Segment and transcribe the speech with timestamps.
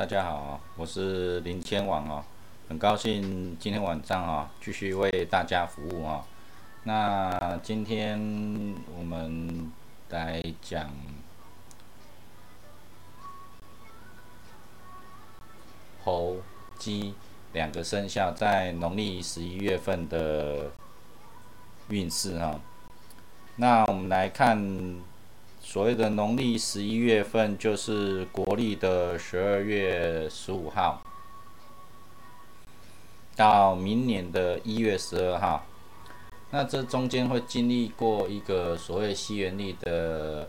[0.00, 2.24] 大家好，我是林千王哦，
[2.70, 6.24] 很高兴今天晚上啊继续为大家服务啊。
[6.84, 8.18] 那今天
[8.96, 9.70] 我们
[10.08, 10.90] 来讲
[16.02, 16.38] 猴、
[16.78, 17.14] 鸡
[17.52, 20.70] 两个生肖在农历十一月份的
[21.90, 22.58] 运势哈。
[23.56, 25.09] 那我们来看。
[25.62, 31.00] 所谓的农历十一月份，就是国历的十二月十五号，
[33.36, 35.64] 到明年的一月十二号。
[36.50, 40.48] 那这中间会经历过一个所谓西元历的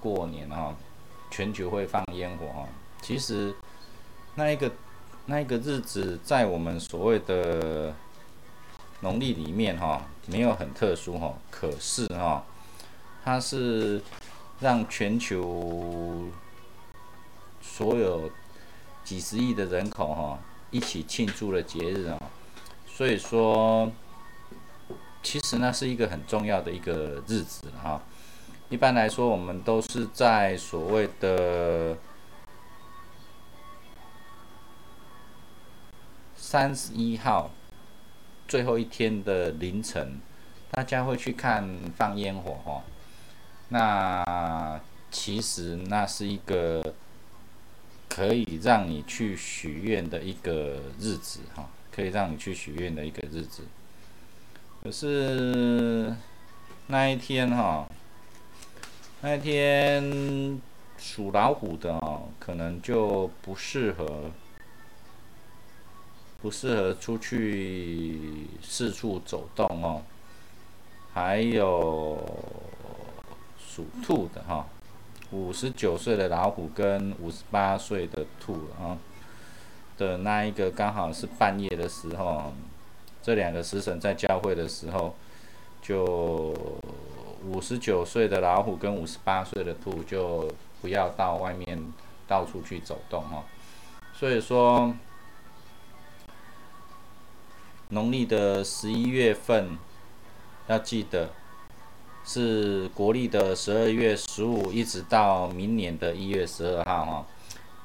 [0.00, 0.76] 过年哈，
[1.30, 2.68] 全球会放烟火哈。
[3.00, 3.54] 其实
[4.34, 4.70] 那一个
[5.24, 7.94] 那一个日子，在我们所谓的
[9.00, 12.44] 农历里面哈，没有很特殊哈，可是哈，
[13.24, 14.02] 它是。
[14.62, 16.28] 让全球
[17.60, 18.30] 所有
[19.02, 20.38] 几十亿的人口哈
[20.70, 22.16] 一起庆祝了节日啊，
[22.86, 23.90] 所以说，
[25.20, 28.00] 其实那是一个很重要的一个日子哈。
[28.68, 31.98] 一般来说，我们都是在所谓的
[36.36, 37.50] 三十一号
[38.46, 40.20] 最后一天的凌晨，
[40.70, 42.82] 大家会去看放烟火哈。
[43.72, 44.78] 那
[45.10, 46.92] 其实那是一个
[48.06, 53.62] 可以让你去许愿的一个日子哈，可以让你去许愿的一个日子。
[54.82, 56.14] 可是
[56.88, 57.88] 那一天哈，
[59.22, 60.60] 那一天
[60.98, 64.30] 属老虎的哦，可能就不适合，
[66.42, 70.02] 不适合出去四处走动哦，
[71.14, 72.22] 还有。
[73.74, 74.66] 属兔的哈，
[75.30, 78.98] 五十九岁的老虎跟五十八岁的兔啊
[79.96, 82.52] 的那一个刚好是半夜的时候，
[83.22, 85.14] 这两个食神在交汇的时候，
[85.80, 86.54] 就
[87.46, 90.52] 五十九岁的老虎跟五十八岁的兔就
[90.82, 91.82] 不要到外面
[92.28, 93.42] 到处去走动哈。
[94.12, 94.94] 所以说，
[97.88, 99.78] 农历的十一月份
[100.66, 101.30] 要记得。
[102.24, 107.26] 是国历的十二月十五，一直到明年的一月十二号哈。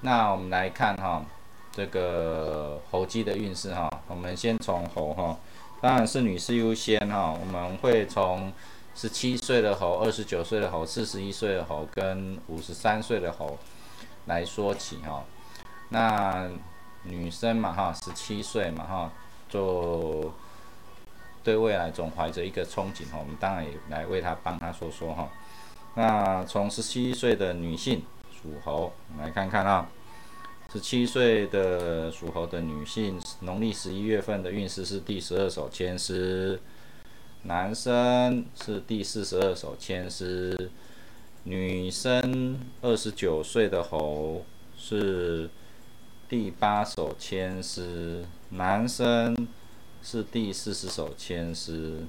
[0.02, 1.26] 那我们来看哈，
[1.72, 3.90] 这个猴鸡的运势哈。
[4.08, 5.38] 我们先从猴哈，
[5.82, 7.36] 当然是女士优先哈。
[7.40, 8.54] 我们会从
[8.94, 13.58] 十七岁的猴、二十九岁的猴、四十一岁的猴跟五十三岁的猴
[14.28, 15.24] 来说起哈。
[15.90, 16.48] 那
[17.04, 19.12] 女生嘛哈，十七岁嘛哈，
[19.50, 20.32] 就。
[21.48, 25.30] 对未来总怀着一个憧憬哈，我们当然也来为他帮他说说哈。
[25.96, 29.90] 那从十七岁的女性属猴来看看啊，
[30.74, 36.60] 十七岁的属猴的女性，农历十一月份的运势是第十二手签诗，
[37.44, 40.70] 男生是第四十二手签诗，
[41.44, 44.44] 女生二十九岁的猴
[44.78, 45.50] 是
[46.28, 49.48] 第八手签诗，男生。
[50.04, 52.06] 是第四十首千诗。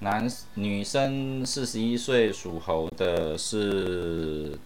[0.00, 4.58] 男女生四十一岁属猴的是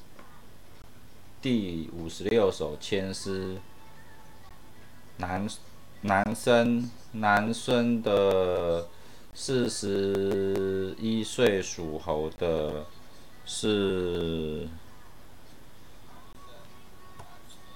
[1.43, 3.59] 第五十六首千诗。
[5.19, 5.47] 男
[6.03, 8.89] 男生男生的。
[9.39, 12.87] 四十一岁属猴的
[13.45, 14.67] 是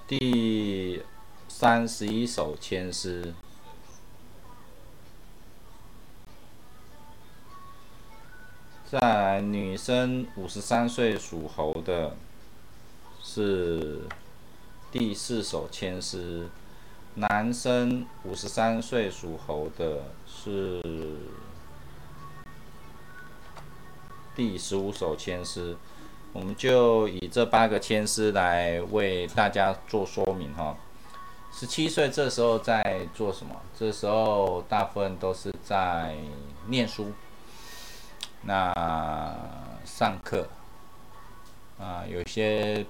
[0.08, 1.02] 第
[1.46, 3.34] 三十一首千诗。
[8.90, 12.16] 再来，女生五十三岁属猴的
[13.22, 14.00] 是
[14.90, 16.48] 第四首千诗。
[17.16, 20.80] 男生五十三岁属猴的是。
[24.40, 25.76] 第十五首签诗，
[26.32, 30.74] 我们就以这八个签诗来为大家做说明哈。
[31.52, 33.54] 十七岁这时候在做什么？
[33.78, 36.16] 这时候大部分都是在
[36.68, 37.12] 念书，
[38.40, 39.36] 那
[39.84, 40.48] 上课
[41.78, 42.86] 啊，有些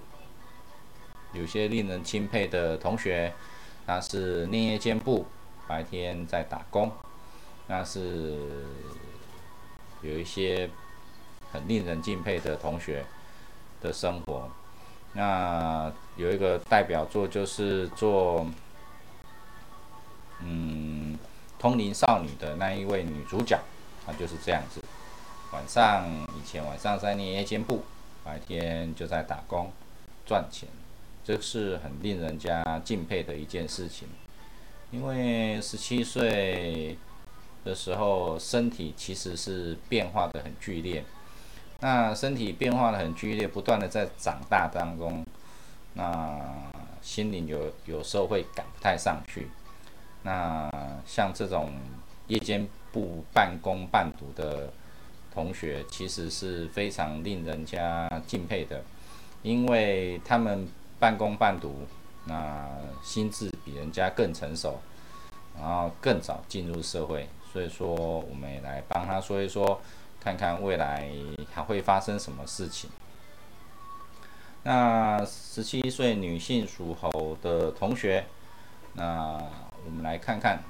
[1.33, 3.35] 有些令人钦佩的同学，
[3.87, 5.27] 那是念夜兼部，
[5.67, 6.93] 白天在打工，
[7.67, 8.39] 那是
[10.01, 10.71] 有一些。
[11.53, 13.05] 很令人敬佩的同学
[13.83, 14.49] 的生活，
[15.15, 18.47] 那有一个代表作就是做，
[20.41, 21.19] 嗯，
[21.59, 23.59] 通灵少女的那一位女主角，
[24.07, 24.81] 她就是这样子。
[25.53, 26.09] 晚上
[26.39, 27.83] 以前晚上在夜间部，
[28.23, 29.73] 白天就在打工
[30.25, 30.69] 赚钱，
[31.25, 34.07] 这是很令人家敬佩的一件事情。
[34.93, 36.97] 因为十七岁
[37.65, 41.05] 的时候，身体其实是变化的很剧烈。
[41.83, 45.25] 那身体变化的很剧烈，不断的在长大当中，
[45.95, 46.39] 那
[47.01, 49.49] 心灵有有时候会赶不太上去。
[50.23, 50.71] 那
[51.07, 51.73] 像这种
[52.27, 54.71] 夜间部半工半读的
[55.33, 58.83] 同学，其实是非常令人家敬佩的，
[59.43, 60.69] 因为他们
[60.99, 61.87] 半工半读，
[62.27, 62.69] 那
[63.03, 64.79] 心智比人家更成熟，
[65.59, 69.81] 然后更早进入社会，所以说我们也来帮他说一说。
[70.21, 71.11] 看看未来
[71.53, 72.91] 还会发生什么事情。
[74.63, 78.27] 那十七岁女性属猴的同学，
[78.93, 79.41] 那
[79.87, 80.63] 我们来看看，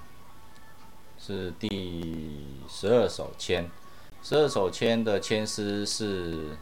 [1.18, 3.68] 是第十二首签。
[4.22, 6.56] 十二首签的签诗是：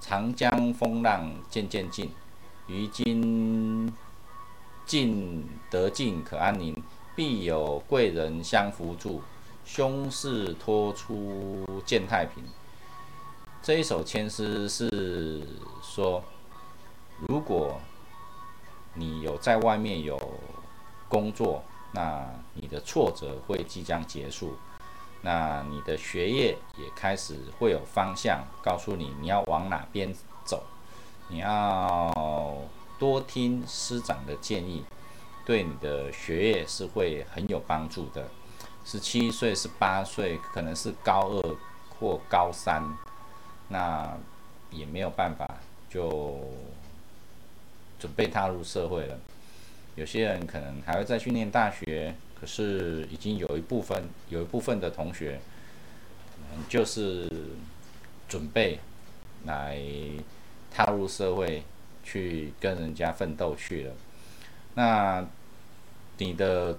[0.00, 2.10] 长江风浪渐渐近，
[2.66, 3.90] 于今
[4.84, 6.76] 尽得尽可安宁，
[7.16, 9.22] 必有贵人相扶助。
[9.64, 12.44] 凶事托出见太平。
[13.62, 15.42] 这一首签诗是
[15.82, 16.22] 说，
[17.26, 17.80] 如果
[18.92, 20.20] 你有在外面有
[21.08, 21.62] 工作，
[21.92, 24.56] 那你的挫折会即将结束，
[25.22, 30.14] 那你的学业也开始会有方向，告诉你你要往哪边
[30.44, 30.62] 走，
[31.28, 32.58] 你要
[32.98, 34.84] 多听师长的建议，
[35.46, 38.28] 对你的学业是会很有帮助的。
[38.84, 41.56] 十七岁、十八岁，可能是高二
[41.88, 42.82] 或高三，
[43.68, 44.14] 那
[44.70, 45.48] 也没有办法，
[45.88, 46.38] 就
[47.98, 49.18] 准备踏入社会了。
[49.96, 55.40] 有些人可能还会再去念大学，可是已经有一部分、有一部分的同学，
[56.68, 57.30] 就是
[58.28, 58.78] 准备
[59.46, 59.80] 来
[60.70, 61.62] 踏入社会，
[62.02, 63.94] 去跟人家奋斗去了。
[64.74, 65.26] 那
[66.18, 66.78] 你的？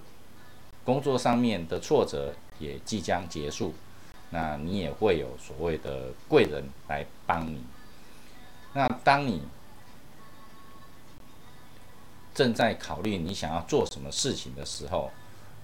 [0.86, 3.74] 工作上面的挫折也即将结束，
[4.30, 7.62] 那你也会有所谓的贵人来帮你。
[8.72, 9.42] 那当你
[12.32, 15.10] 正在考虑你想要做什么事情的时候，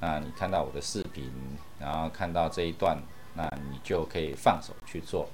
[0.01, 1.31] 那你看到我的视频，
[1.79, 2.99] 然后看到这一段，
[3.35, 5.29] 那你就可以放手去做，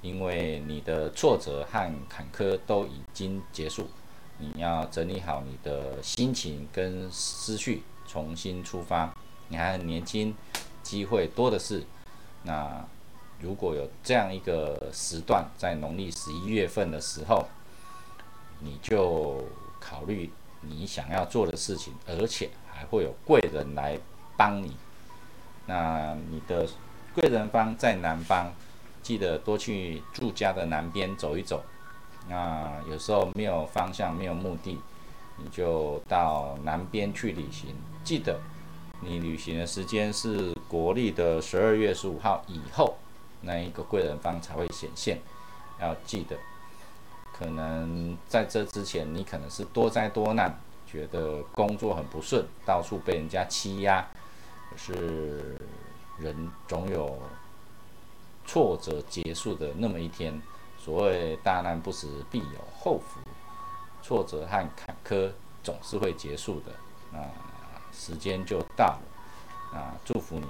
[0.00, 3.86] 因为你的挫折和坎坷都已经结束。
[4.38, 7.82] 你要整理好你的心情跟思绪。
[8.14, 9.12] 重新出发，
[9.48, 10.32] 你还很年轻，
[10.84, 11.84] 机会多的是。
[12.44, 12.86] 那
[13.40, 17.44] 如果有这样一个时段，在农历十一月份的时候，
[18.60, 19.44] 你就
[19.80, 20.30] 考虑
[20.60, 23.98] 你想要做的事情，而且还会有贵人来
[24.36, 24.76] 帮你。
[25.66, 26.68] 那你的
[27.16, 28.52] 贵人方在南方，
[29.02, 31.64] 记得多去住家的南边走一走。
[32.28, 34.78] 那有时候没有方向，没有目的。
[35.36, 38.40] 你就到南边去旅行，记得
[39.00, 42.96] 你旅行的时间是国历的十二月十五号以后，
[43.40, 45.20] 那一个贵人方才会显现。
[45.80, 46.36] 要记得，
[47.36, 54.06] 可能在这之前，你可能是多灾多难，觉得工作很不顺，到处被人家欺压。
[54.70, 55.58] 可是
[56.18, 57.18] 人总有
[58.46, 60.40] 挫折结束的那么一天。
[60.78, 63.18] 所谓大难不死，必有后福。
[64.06, 65.32] 挫折和坎坷
[65.62, 67.24] 总是会结束的，啊，
[67.90, 70.44] 时间就到了，啊，祝福你。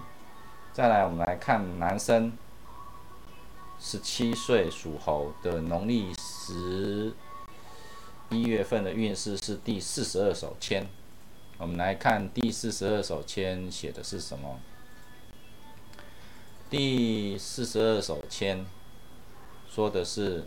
[0.73, 2.33] 再来，我们来看男生，
[3.79, 7.15] 十七岁属猴的农历十
[8.31, 10.85] 一月份的运势是第四十二手签。
[11.57, 14.59] 我们来看第四十二手签写的是什么？
[16.69, 18.67] 第四十二手签
[19.71, 20.45] 说的是。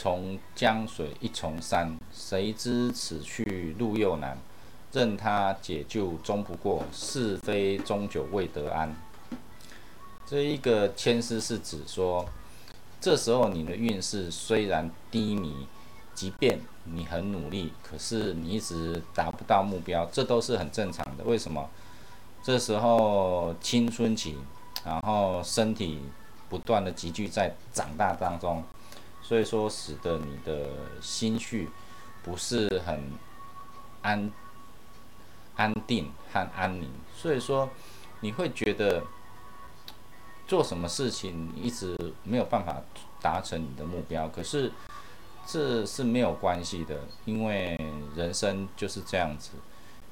[0.00, 4.38] 从江水一重山，谁知此去路又难？
[4.92, 8.94] 任他解救终不过，是非终究未得安。
[10.24, 12.24] 这一个牵丝是指说，
[13.00, 15.66] 这时候你的运势虽然低迷，
[16.14, 21.24] 即便你很努力，可是你一直达不到目标，这都是很正常的。
[21.24, 21.68] 为什么？
[22.44, 24.36] 这时候青春期，
[24.84, 25.98] 然后身体
[26.48, 28.62] 不断的急剧在长大当中。
[29.28, 30.70] 所以说，使得你的
[31.02, 31.68] 心绪
[32.24, 33.12] 不是很
[34.00, 34.32] 安
[35.54, 36.90] 安定和安宁。
[37.14, 37.68] 所以说，
[38.20, 39.04] 你会觉得
[40.46, 41.94] 做什么事情一直
[42.24, 42.80] 没有办法
[43.20, 44.72] 达成你的目标，可是
[45.46, 47.78] 这是没有关系的，因为
[48.16, 49.50] 人生就是这样子，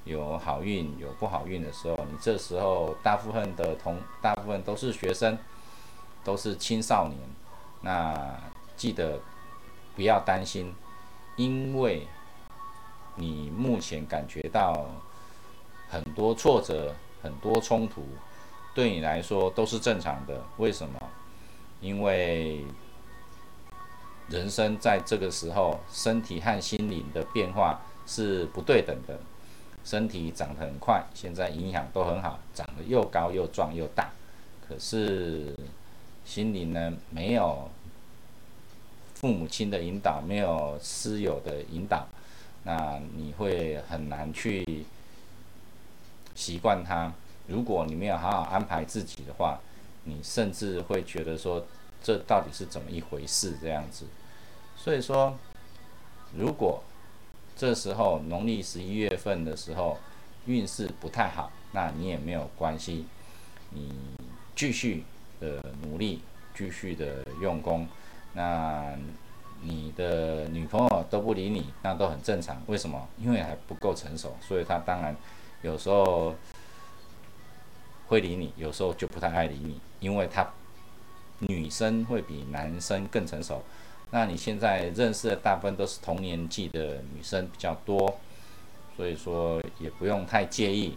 [0.04, 1.96] 有好运有不好运的时候。
[2.12, 5.38] 你这时候大部分的同大部分都是学生，
[6.22, 7.18] 都是青少年，
[7.80, 8.38] 那
[8.76, 9.18] 记得
[9.94, 10.74] 不要担心，
[11.36, 12.06] 因为
[13.16, 14.86] 你目前感觉到
[15.88, 16.94] 很多挫折。
[17.22, 18.06] 很多冲突
[18.72, 21.00] 对你来说都是正常的，为什么？
[21.80, 22.64] 因为
[24.28, 29.18] 人生在这个时候，身体和心灵的变化是不对等的。
[29.82, 34.08] 身体长得很快，现在营养都很好，长得又高又壮又大。
[34.68, 35.52] 可是
[36.24, 37.68] 心灵呢，没有
[39.26, 42.06] 父母亲的引导，没有师友的引导，
[42.62, 44.64] 那你会很难去。
[46.36, 47.12] 习惯它，
[47.48, 49.58] 如果你没有好好安排自己的话，
[50.04, 51.66] 你甚至会觉得说，
[52.00, 54.06] 这到底是怎么一回事这样子。
[54.76, 55.36] 所以说，
[56.32, 56.84] 如果
[57.56, 59.98] 这时候农历十一月份的时候
[60.46, 63.06] 运势不太好，那你也没有关系，
[63.70, 63.92] 你
[64.54, 65.02] 继续
[65.40, 66.20] 的努力，
[66.54, 67.88] 继续的用功，
[68.36, 68.94] 那
[69.62, 72.62] 你的女朋友都不理你，那都很正常。
[72.66, 73.08] 为什么？
[73.18, 75.16] 因为还不够成熟，所以他当然。
[75.62, 76.34] 有时候
[78.06, 80.46] 会理你，有时候就不太爱理你，因为他
[81.38, 83.62] 女生会比男生更成熟。
[84.10, 88.18] 那你现在认识的大部分都是同年纪的女生比较多，
[88.96, 90.96] 所以说也不用太介意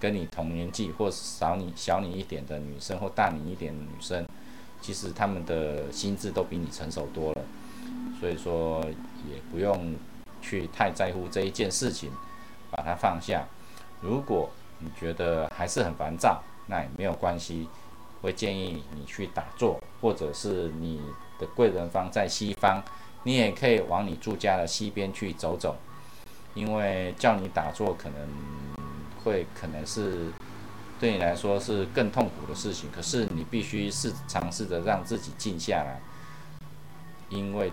[0.00, 4.25] 跟你同年纪或少你小你一点的女生或大你一点的女生，
[4.86, 7.42] 其实他们的心智都比你成熟多了，
[8.20, 8.80] 所以说
[9.28, 9.96] 也不用
[10.40, 12.08] 去太在乎这一件事情，
[12.70, 13.44] 把它放下。
[14.00, 17.68] 如果你觉得还是很烦躁，那也没有关系，
[18.22, 21.00] 会建议你去打坐，或者是你
[21.40, 22.80] 的贵人方在西方，
[23.24, 25.74] 你也可以往你住家的西边去走走，
[26.54, 28.28] 因为叫你打坐可能
[29.24, 30.30] 会可能是
[30.98, 36.00] 对你来说是更痛苦的事情，可是你必须试尝试着让自己静下来，
[37.28, 37.72] 因为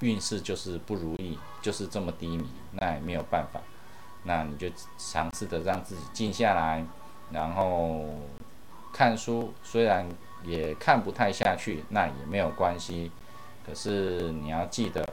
[0.00, 3.60] 运势就是不如意，就是这么低迷，那也没有办法。
[4.24, 4.66] 那你就
[4.96, 6.82] 尝试着让自己静下来，
[7.30, 8.06] 然后
[8.92, 10.08] 看书，虽然
[10.42, 13.10] 也看不太下去，那也没有关系。
[13.66, 15.06] 可是你要记得，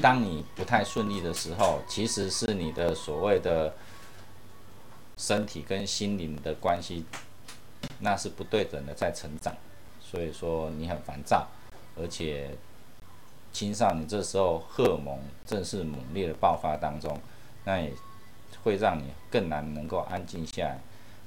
[0.00, 3.74] 当你不太顺利的时候，其实是你的所谓的
[5.16, 7.04] 身体跟心灵的关系，
[8.00, 9.54] 那是不对等的在成长。
[10.00, 11.48] 所以说你很烦躁，
[11.96, 12.50] 而且
[13.52, 17.18] 青少年这时候荷尔蒙正是猛烈的爆发当中。
[17.64, 17.90] 那也
[18.62, 20.78] 会让你更难能够安静下来。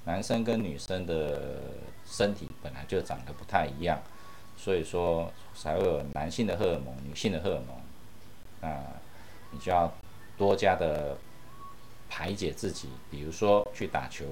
[0.06, 1.60] 男生跟女生的
[2.06, 4.00] 身体本来就长得不太一样，
[4.56, 7.76] 所以说才会有男性的荷尔蒙、女性的荷尔蒙。
[8.62, 8.80] 那
[9.52, 9.92] 你就要
[10.38, 11.18] 多加的
[12.10, 14.26] 排解自己，比如说去打球，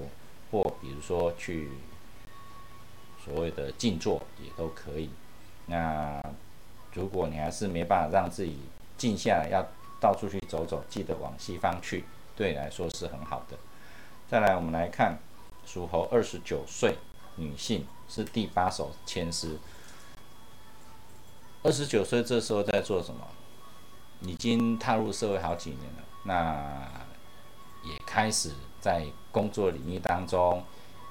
[0.50, 1.70] 或比如说去
[3.24, 5.10] 所谓的静坐也都可以。
[5.66, 6.22] 那
[6.92, 8.58] 如果你还是没办法让自己
[8.96, 9.66] 静下来，要。
[9.98, 12.04] 到处去走走，记得往西方去，
[12.36, 13.56] 对你来说是很好的。
[14.28, 15.18] 再来，我们来看
[15.64, 16.98] 属猴二十九岁
[17.36, 19.58] 女性是第八首签诗。
[21.62, 23.26] 二十九岁这时候在做什么？
[24.20, 27.05] 已经踏入社会好几年了，那
[27.86, 28.50] 也开始
[28.80, 30.62] 在工作领域当中，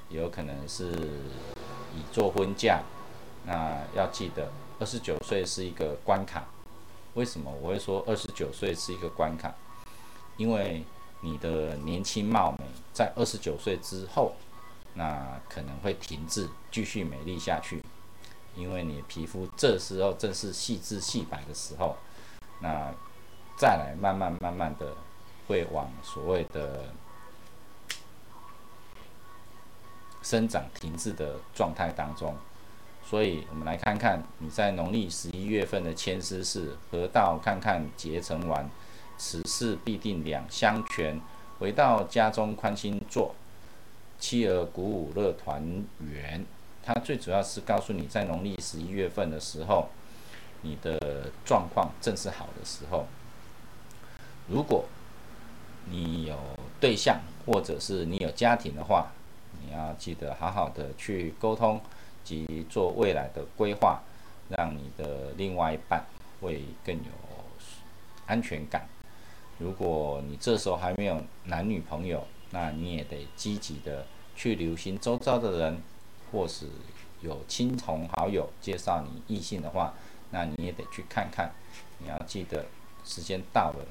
[0.09, 0.91] 有可能是
[1.95, 2.81] 已做婚嫁。
[3.45, 6.43] 那要记得，二十九岁是一个关卡。
[7.13, 9.53] 为什么我会说二十九岁是一个关卡？
[10.35, 10.83] 因为
[11.21, 14.33] 你的年轻貌美在二十九岁之后，
[14.95, 17.81] 那可能会停滞，继续美丽下去。
[18.55, 21.95] 因为你皮肤这时候正是细致细白的时候，
[22.59, 22.93] 那
[23.57, 24.93] 再来慢慢慢慢的
[25.47, 26.85] 会往所谓的
[30.21, 32.35] 生长停滞的状态当中。
[33.07, 38.67] 所以，我们来看看你在农历十一月份的签诗是：河道看看结成完，
[39.17, 41.21] 此事必定两相全。
[41.59, 43.35] 回到家中宽心坐，
[44.19, 46.43] 妻儿鼓舞乐团圆。
[46.83, 49.89] 它最主要是告诉你在农历十一月份的时候，
[50.63, 53.05] 你的状况正是好的时候。
[54.47, 54.85] 如果
[55.89, 56.37] 你有
[56.79, 59.11] 对象，或者是你有家庭的话，
[59.61, 61.81] 你要记得好好的去沟通。
[62.25, 64.01] 及做未来的规划，
[64.49, 66.03] 让你的另外一半
[66.41, 67.11] 会更有
[68.25, 68.87] 安全感。
[69.59, 75.83] 如果你这时候还没有男女朋友，那你也得积极的去留心周遭的人，
[76.31, 76.65] 或是
[77.21, 79.93] 有亲朋好友介绍你异性的话，
[80.31, 81.51] 那你也得去看看。
[81.99, 82.65] 你要记得，
[83.03, 83.85] 时间到了，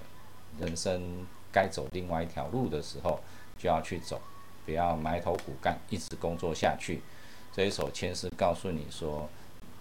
[0.58, 3.20] 人生该走另外一条路的时候，
[3.56, 4.20] 就要去走，
[4.66, 7.00] 不要埋头苦干，一直工作下去。
[7.54, 9.28] 这一首签是告诉你说，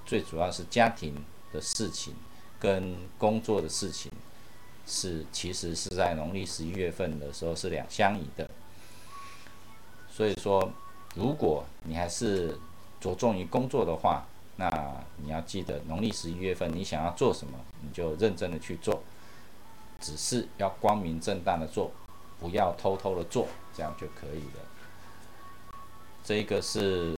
[0.05, 1.15] 最主要是家庭
[1.51, 2.13] 的事情
[2.59, 4.11] 跟工作的事情，
[4.85, 8.47] 是其实是在农历十一月份的时候是两相宜的。
[10.07, 10.71] 所以说，
[11.15, 12.55] 如果你还是
[13.01, 14.23] 着重于工作的话，
[14.55, 14.69] 那
[15.17, 19.01] 你要记得农历十一月份你想要做什么，你就认真的去做，
[20.03, 21.89] 只是要光明正大的做，
[22.39, 24.61] 不要偷偷的做，这样就可以了。
[26.23, 27.15] 这个是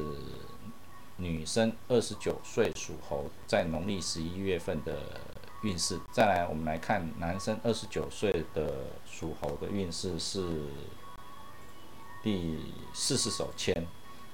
[1.17, 4.95] 女生二十九岁属猴在农历十一月份的
[5.63, 5.99] 运势。
[6.13, 10.61] 再来，我们来看男生二十九岁的属猴的运势是。
[12.23, 12.59] 第
[12.91, 13.85] 四十手签，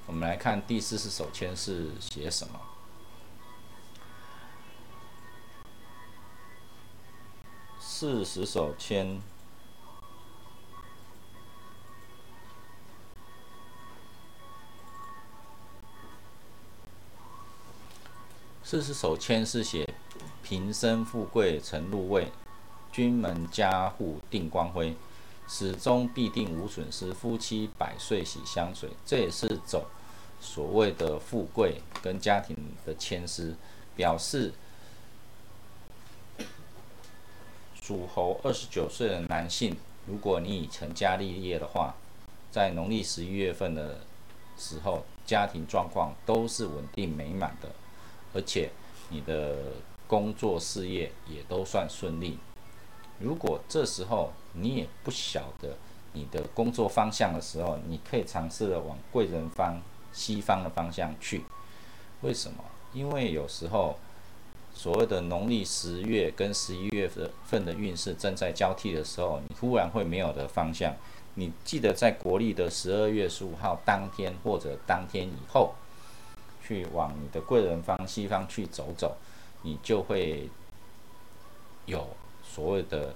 [0.05, 2.57] 我们来看第四十手签是写什么。
[8.01, 9.21] 四十手签，
[18.63, 19.87] 四十手签是写
[20.41, 22.31] 平生富贵成入位，
[22.91, 24.95] 君门家户定光辉。
[25.47, 29.85] 始终必定无损失，夫妻百岁喜相随，这也是走
[30.39, 33.55] 所谓的富贵跟家庭的牵丝，
[33.95, 34.51] 表示
[37.91, 39.75] 属猴二十九岁的男性，
[40.07, 41.93] 如果你已成家立业的话，
[42.49, 43.99] 在农历十一月份的
[44.57, 47.67] 时候，家庭状况都是稳定美满的，
[48.33, 48.69] 而且
[49.09, 49.57] 你的
[50.07, 52.37] 工作事业也都算顺利。
[53.19, 55.75] 如果这时候你也不晓得
[56.13, 59.81] 你的工作方向的时候，你可以尝试的往贵人方、
[60.13, 61.43] 西方的方向去。
[62.21, 62.63] 为什么？
[62.93, 63.97] 因为有时候
[64.81, 67.07] 所谓的农历十月跟十一月
[67.45, 70.95] 份的运势正在交替的时候，你忽然会没有的方向。
[71.35, 75.75] 你记得在国历的十二月十五号当天或者当天以后，
[76.65, 79.17] 去往你的贵人方西方去走走，
[79.61, 80.49] 你就会
[81.85, 82.07] 有。
[82.43, 83.13] 所谓的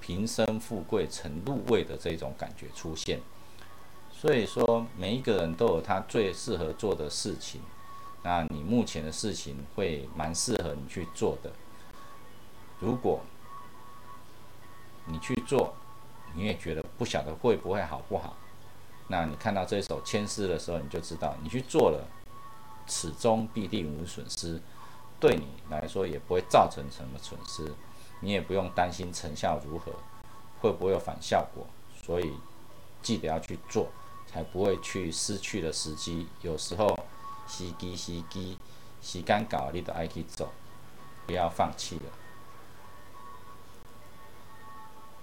[0.00, 3.18] 平生富贵成入位的这种感觉出现，
[4.12, 7.60] 所以说每一个人都有他最适合做的事情。
[8.22, 11.50] 那你目前的事情会蛮适合你去做的。
[12.78, 13.20] 如果
[15.06, 15.74] 你去做，
[16.34, 18.36] 你也觉得不晓得会不会好不好，
[19.08, 22.06] 那你看到这首签诗的时候，你就知道你去做了，
[22.86, 24.60] 始终必定无损失，
[25.18, 27.74] 对你来说也不会造成什么损失。
[28.20, 29.92] 你也不用担心成效如何，
[30.60, 31.66] 会不会有反效果，
[32.00, 32.32] 所以
[33.02, 33.88] 记得要去做，
[34.28, 36.28] 才不会去失去了时机。
[36.40, 36.96] 有时候
[37.46, 38.58] 时机时机
[39.02, 40.52] 时间搞，你都爱去走，
[41.26, 42.02] 不要放弃了。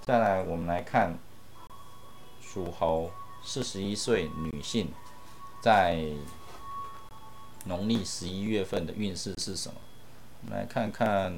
[0.01, 1.17] 再来，我们来看
[2.41, 3.11] 属猴
[3.43, 4.91] 四十一岁女性
[5.61, 6.03] 在
[7.65, 9.79] 农历十一月份的运势是什么？
[10.41, 11.33] 我们来看看。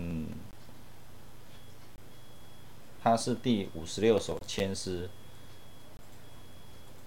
[3.04, 5.10] 她是第五十六首签诗。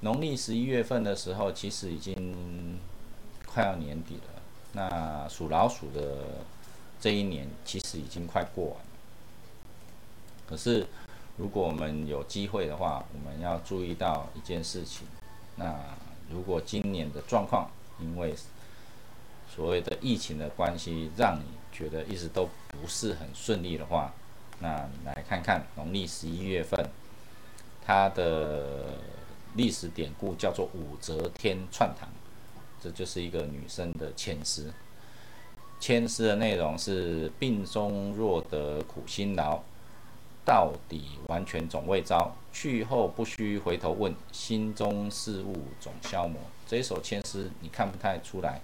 [0.00, 2.80] 农历十一月份的时候，其实已经
[3.54, 4.42] 快要年底了。
[4.72, 6.26] 那属老鼠的
[7.00, 8.86] 这一年，其实已经快过完了。
[10.48, 10.84] 可是，
[11.36, 15.06] 如果我们有机会的话，我们要注意到一件事情。
[15.54, 15.72] 那
[16.28, 18.34] 如果今年的状况，因为
[19.48, 24.12] 所谓的疫情的关系，让你觉得一直都不是很顺利的话，
[24.58, 26.84] 那来看看农历十一月份，
[27.86, 28.98] 它的
[29.54, 32.08] 历史典故叫做武则天串堂，
[32.84, 34.70] 这就是一个女生的签诗。
[35.80, 39.60] 签诗的内容是：病中若得苦辛劳，
[40.44, 42.36] 到底完全总未招。
[42.52, 46.38] 去后不须回头问，心中事物总消磨。
[46.68, 48.60] 这一首签诗你看不太出来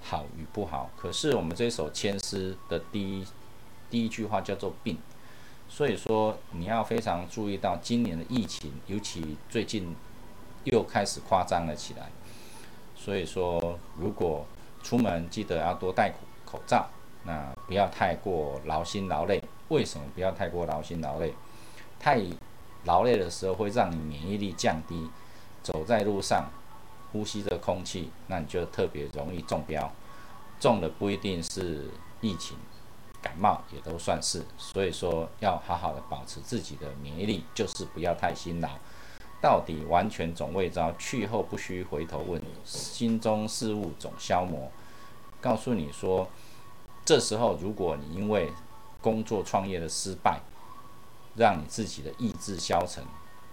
[0.00, 3.26] 好与不好，可是我们这首签诗的第一
[3.90, 4.96] 第一句话叫做病。
[5.68, 9.94] 所以说，你要非常注意到今年的疫情，尤其最近
[10.64, 12.10] 又开始夸张了起来。
[13.02, 14.46] 所以说，如果
[14.80, 16.18] 出门记得要多戴口
[16.52, 16.86] 口罩，
[17.24, 19.42] 那不要太过劳心劳累。
[19.70, 21.34] 为什么不要太过劳心劳累？
[21.98, 22.20] 太
[22.84, 25.10] 劳累的时候会让你免疫力降低，
[25.64, 26.48] 走在路上
[27.10, 29.90] 呼吸着空气，那你就特别容易中标。
[30.60, 32.56] 中的不一定是疫情。
[33.20, 34.44] 感冒也都算是。
[34.58, 38.68] 所以说要好好的保持自己的免疫力，就是不要太辛劳。
[39.42, 44.70] 到底完全总未招，去后不须回头问，心中事物总消磨。
[45.40, 46.28] 告诉你说，
[47.04, 48.52] 这时候如果你因为
[49.00, 50.40] 工作创业的失败，
[51.34, 53.02] 让你自己的意志消沉，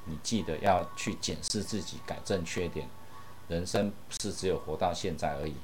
[0.05, 2.87] 你记得要去检视自己，改正缺点。
[3.47, 5.55] 人生不是只有活到现在而已，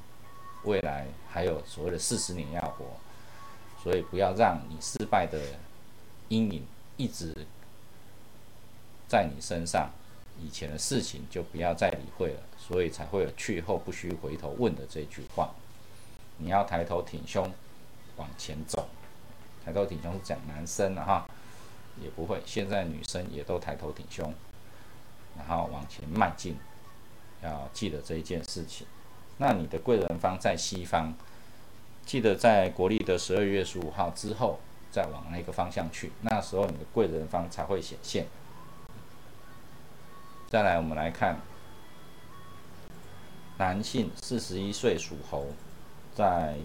[0.63, 2.85] 未来还有所谓的四十年要活，
[3.83, 5.39] 所以不要让你失败的
[6.29, 6.65] 阴影
[6.97, 7.45] 一直
[9.07, 9.91] 在你身上。
[10.43, 15.51] 以前的事情就不要再理会了，所以才会有去后不须回头问的这句话。
[16.37, 17.49] 你要抬头挺胸
[18.17, 18.87] 往前走，
[19.63, 21.25] 抬头挺胸是讲男生的哈，
[22.01, 24.33] 也不会，现在女生也都抬头挺胸，
[25.37, 26.57] 然后往前迈进，
[27.41, 28.85] 要记得这一件事情。
[29.37, 31.13] 那你的贵人方在西方，
[32.05, 34.59] 记得在国历的十二月十五号之后
[34.91, 38.27] 再往那个方向去，那时候你的贵人方才会显现。
[40.47, 41.41] 再来，我们来看
[43.57, 45.47] 男性四十一岁属猴，
[46.13, 46.55] 在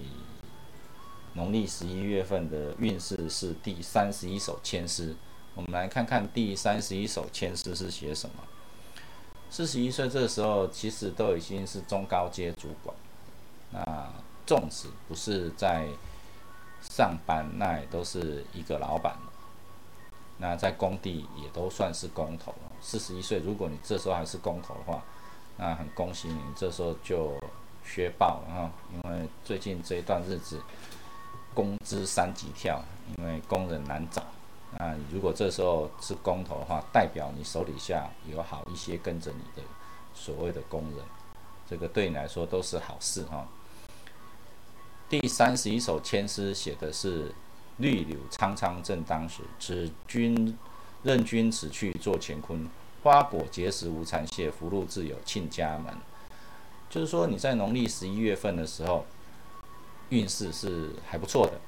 [1.33, 5.17] 农历十一月份的运势是第三十一首签诗。
[5.55, 8.37] 我们来看看第三十一首签诗是写什么。
[9.51, 12.95] 四十一岁这时候，其实都已经是中高阶主管。
[13.73, 14.13] 那
[14.47, 15.89] 纵使不是在
[16.83, 19.33] 上班，那也都是一个老板了。
[20.39, 22.70] 那在工地也都算是工头了。
[22.81, 25.03] 四十一岁，如果你这时候还是工头的话，
[25.57, 27.35] 那很恭喜你，这时候就
[27.85, 28.71] 削爆了哈。
[28.93, 30.61] 因为最近这一段日子，
[31.55, 32.83] 工资三级跳，
[33.17, 34.23] 因为工人难找。
[34.79, 39.67] 那如果这时候是工头的话，代表你手底下有好一些跟着你的
[40.15, 41.05] 所谓的工人，
[41.69, 43.47] 这个对你来说都是好事哈。
[45.09, 47.35] 第三十一首千诗写的是。
[47.79, 50.55] 绿柳苍苍正当时，此君
[51.03, 52.69] 任君此去做乾坤。
[53.03, 55.95] 花果结实无残谢，福禄自有庆家门。
[56.89, 59.07] 就是说，你在农历十一月份的时候，
[60.11, 61.61] 运势是还不错的。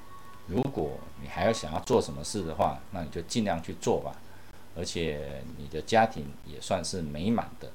[0.47, 4.15] 如果你还要想要做什么事的话，那你就尽量去做吧。
[4.75, 7.71] 而且你的家庭也算是美满的，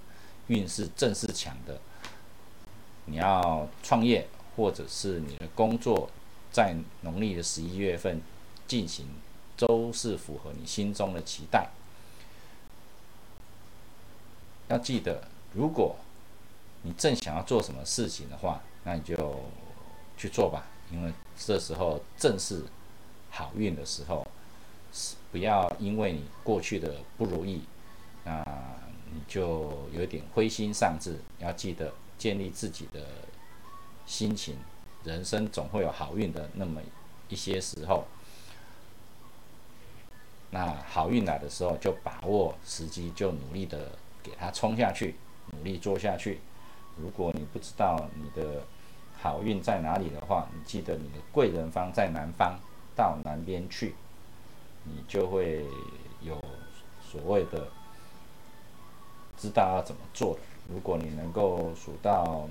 [0.49, 1.81] 运势正是强的。
[3.07, 6.11] 你要创业，或者是你的工作。
[6.51, 8.23] 在农历的十一月份
[8.67, 9.07] 进行，
[9.59, 11.69] 都是符合你心中的期待。
[14.69, 15.97] 要记得，如果
[16.83, 19.41] 你正想要做什么事情的话，那你就
[20.17, 22.65] 去做吧，因为这时候正是
[23.31, 24.27] 好运的时候。
[25.31, 27.63] 不要因为你过去的不如意，
[28.25, 28.43] 那
[29.13, 31.21] 你就有点灰心丧志。
[31.39, 33.07] 要记得建立自己的
[34.07, 34.57] 心情。
[35.05, 36.81] 人生总会有好运的那么
[37.29, 38.07] 一些时候，
[40.51, 45.15] 那好运来的时候就把握时机，就努力的给它冲下去，
[45.53, 46.41] 努力做下去。
[46.97, 48.63] 如果你不知道你的
[49.21, 52.59] 好运在哪里的话，你记得你的贵人方在南方，
[52.97, 53.95] 到南边去，
[54.85, 55.65] 你就会
[56.23, 56.43] 有
[57.03, 57.69] 所谓的
[59.37, 60.41] 知道要怎么做的。
[60.69, 62.49] 如果你能够数到。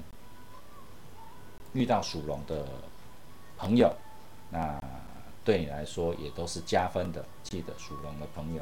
[1.73, 2.65] 遇到属龙的
[3.55, 3.93] 朋友，
[4.49, 4.81] 那
[5.43, 7.23] 对你来说也都是加分的。
[7.49, 8.61] 记得属龙的朋友。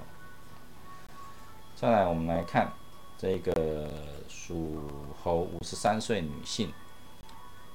[1.76, 2.72] 再来，我们来看
[3.18, 3.90] 这个
[4.30, 4.80] 属
[5.24, 6.72] 猴五十三岁女性。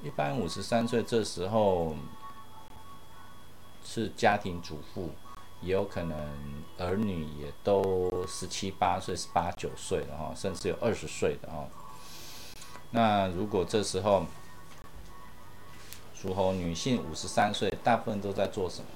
[0.03, 1.94] 一般五十三岁这时候
[3.85, 5.11] 是家庭主妇，
[5.61, 6.16] 也有可能
[6.79, 11.66] 儿女也都十七八岁、十八九岁了哈，甚至有二十岁的哈。
[12.92, 14.25] 那如果这时候，
[16.14, 18.88] 属猴女性五十三岁，大部分都在做什么？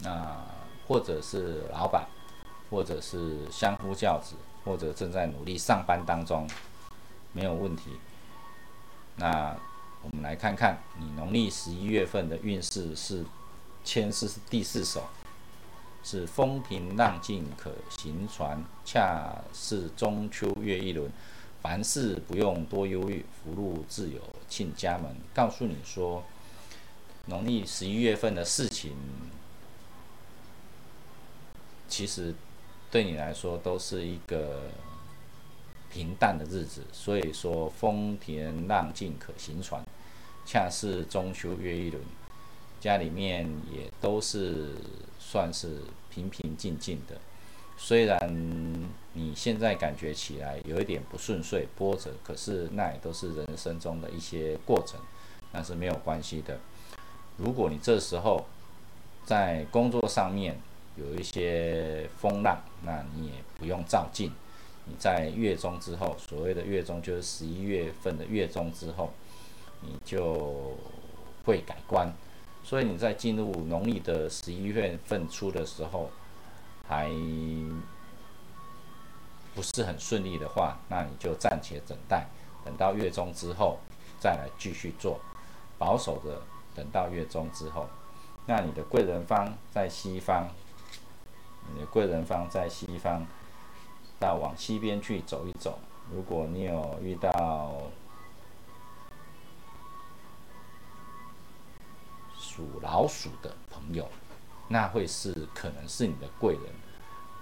[0.00, 0.36] 那
[0.86, 2.06] 或者是老板，
[2.70, 6.48] 或者是相夫教子，或者正在努力上班当中，
[7.32, 7.90] 没有问题。
[9.16, 9.56] 那
[10.02, 13.24] 我们来看看你农历十一月份的运势是
[13.84, 15.02] 签是第四首，
[16.04, 21.10] 是风平浪静可行船，恰是中秋月一轮。
[21.62, 25.16] 凡事不用多忧虑，福禄自有庆家门。
[25.34, 26.22] 告诉你说，
[27.24, 28.96] 农历十一月份的事情，
[31.96, 32.34] 其实
[32.90, 34.64] 对你来说都是一个
[35.90, 36.82] 平淡的日子。
[36.92, 39.82] 所以说，风平浪静可行船，
[40.44, 42.02] 恰似中秋月一轮。
[42.78, 44.74] 家里面也都是
[45.18, 45.80] 算是
[46.10, 47.16] 平平静静的。
[47.78, 48.18] 虽然
[49.14, 55.00] 你现在感觉起来有一点不顺遂、波折，可是那也都是人生中的一些过程，
[55.52, 56.60] 那是没有关系的。
[57.38, 58.44] 如果你这时候
[59.24, 60.60] 在工作上面
[60.96, 64.32] 有一些风浪，那你也不用照进。
[64.84, 69.12] 你在月中之后，所谓的月中就是十一月份的月中之后，
[69.80, 70.76] 你就
[71.44, 72.12] 会改观。
[72.62, 76.10] 所以你在进入农历的十一月份初的时候，
[76.88, 77.08] 还
[79.54, 82.26] 不是很顺利的话，那你就暂且等待，
[82.64, 83.78] 等到月中之后
[84.20, 85.20] 再来继续做，
[85.78, 86.42] 保守的
[86.74, 87.88] 等到月中之后。
[88.46, 90.48] 那你的贵人方在西方，
[91.74, 93.26] 你的贵人方在西方，
[94.18, 95.78] 到往西边去走一走。
[96.12, 97.72] 如果你有遇到，
[102.38, 104.08] 属老鼠的朋友，
[104.68, 106.62] 那会是可能是你的贵人。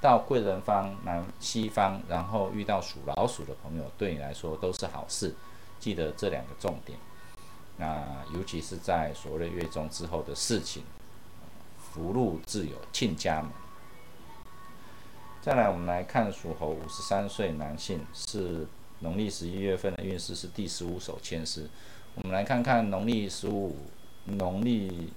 [0.01, 5.35] 到贵人方南西方，然后遇到属老鼠的朋友，对你来说都是好事。
[5.79, 6.99] 记得这两个重点。
[7.77, 10.85] 那尤其是在所谓的月中之后的事情，
[11.79, 13.51] 福禄自有亲家门。
[15.45, 18.67] 再来，我们来看属猴五十三岁男性，是
[19.01, 21.69] 农历十一月份的运势是第十五手签诗。
[22.15, 23.77] 我们来看看农历十五。
[24.25, 25.13] 农历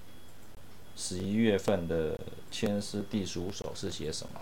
[0.97, 2.19] 十一月份的
[2.51, 4.41] 签诗第十五首是写什么？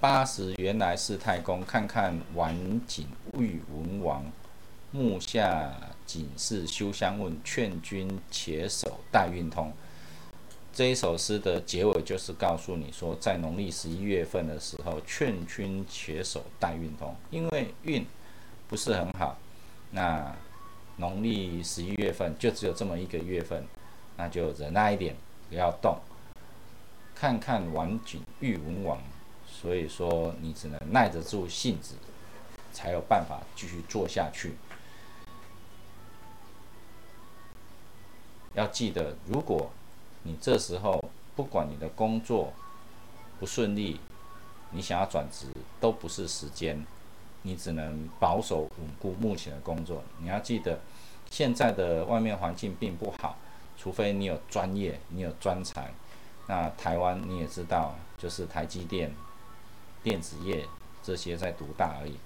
[0.00, 3.06] 八十原来是太公，看看晚景
[3.38, 4.24] 遇文王，
[4.90, 5.72] 目下
[6.06, 9.72] 景是休相问，劝君且守待运通。
[10.72, 18.06] 这一首诗的结尾就是告诉你说，在农历十一月份的时候，劝君且守待运通，因为运
[18.68, 19.38] 不是很好。
[19.90, 20.36] 那
[20.96, 23.64] 农历十一月份就只有这么一个月份，
[24.16, 25.16] 那就忍耐一点，
[25.48, 25.98] 不要动，
[27.14, 28.98] 看看晚景遇文王。
[29.48, 31.94] 所以说，你只能耐得住性子，
[32.72, 34.52] 才有办法继续做下去。
[38.56, 39.70] 要记得，如果
[40.22, 41.02] 你这时候
[41.36, 42.52] 不管你的工作
[43.38, 44.00] 不顺利，
[44.70, 45.46] 你想要转职
[45.78, 46.84] 都不是时间，
[47.42, 50.02] 你只能保守稳固目前的工作。
[50.20, 50.80] 你要记得，
[51.30, 53.36] 现在的外面环境并不好，
[53.76, 55.92] 除非你有专业，你有专才。
[56.46, 59.14] 那台湾你也知道，就是台积电、
[60.02, 60.64] 电子业
[61.02, 62.16] 这些在独大而已。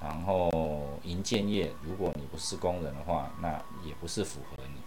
[0.00, 4.80] 然后银建业，如果你不是工人的话，那也不是符合你。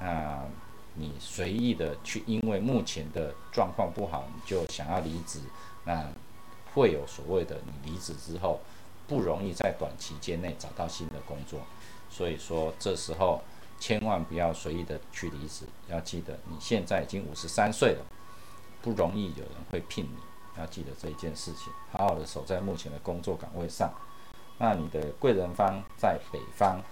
[0.00, 0.44] 那。
[0.94, 5.40] 你随意的去，因为目前的状况不好，你就想要离职，
[5.84, 6.04] 那
[6.74, 8.60] 会有所谓的你离职之后
[9.06, 11.60] 不容易在短期间内找到新的工作，
[12.10, 13.40] 所以说这时候
[13.78, 18.04] 千万不要随意的去离职，要记得你现在已经五十三岁了，
[18.82, 23.94] 不容易有人会聘你，要记得这一件事情，好好的守在目前的工作岗位上，
[24.58, 26.82] 那你的贵人方在北方。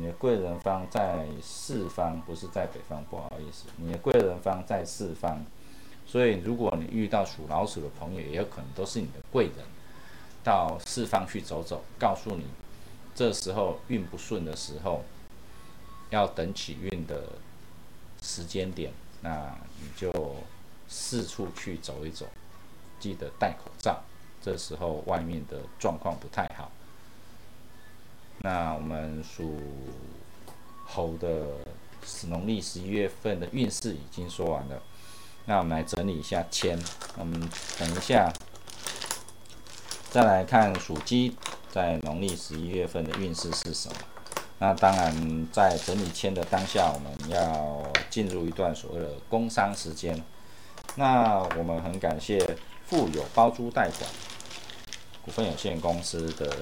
[0.00, 3.66] 你的贵人方在四方，不是在北方，不好意思。
[3.76, 5.44] 你的贵人方在四方，
[6.06, 9.56] 所以如果你遇到属老鼠的朋友，也有可能都是你的贵人，
[10.42, 12.46] 到四方去走走，告诉你，
[13.14, 15.04] 这时候运不顺的时候，
[16.08, 17.32] 要等起运的
[18.22, 20.10] 时间点，那你就
[20.88, 22.24] 四处去走一走，
[22.98, 24.00] 记得戴口罩，
[24.40, 26.72] 这时候外面的状况不太好。
[28.42, 29.60] 那我们属
[30.86, 31.46] 猴的
[32.28, 34.82] 农历十一月份的运势已经说完了，
[35.44, 36.78] 那我们来整理一下签。
[37.18, 37.38] 我们
[37.78, 38.32] 等一下
[40.10, 41.36] 再来看属鸡
[41.70, 43.94] 在农历十一月份的运势是什么。
[44.58, 50.22] 那当然，在整理签的当下，我们要进入一段所谓的工商时间。
[50.96, 54.10] 那我们很感谢富有包租代管
[55.24, 56.54] 股份有限公司的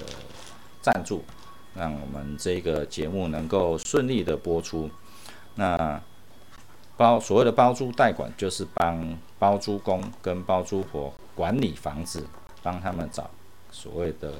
[0.81, 1.23] 赞助。
[1.75, 4.89] 让我们这个节目能够顺利的播出。
[5.55, 6.01] 那
[6.97, 12.27] 包所谓的包租代管，就是帮包租公跟包租婆管理房子，
[12.61, 13.29] 帮他们找
[13.71, 14.33] 所谓的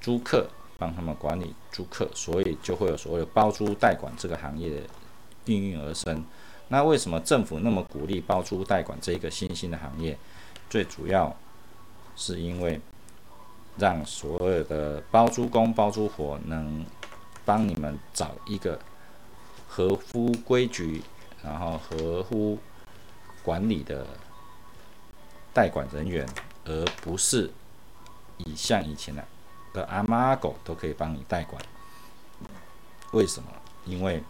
[0.00, 4.82] 租客，帮他们管理租客，所以就会有所谓的包租代管这个行业
[5.44, 6.24] 应运而生。
[6.68, 10.18] 那为什么政府那么鼓励包租代管这个新兴的行业？
[10.68, 11.36] 最主要
[12.16, 12.80] 是因为。
[13.78, 16.84] 让所有的包租公包租婆能
[17.44, 18.78] 帮你们找一个
[19.68, 21.02] 合乎规矩，
[21.42, 22.58] 然后合乎
[23.42, 24.06] 管理的
[25.54, 26.28] 代管人员，
[26.64, 27.50] 而不是
[28.38, 29.24] 以像以前的
[29.72, 31.62] 的阿猫阿狗都可以帮你代管。
[33.12, 33.48] 为什么？
[33.86, 34.22] 因为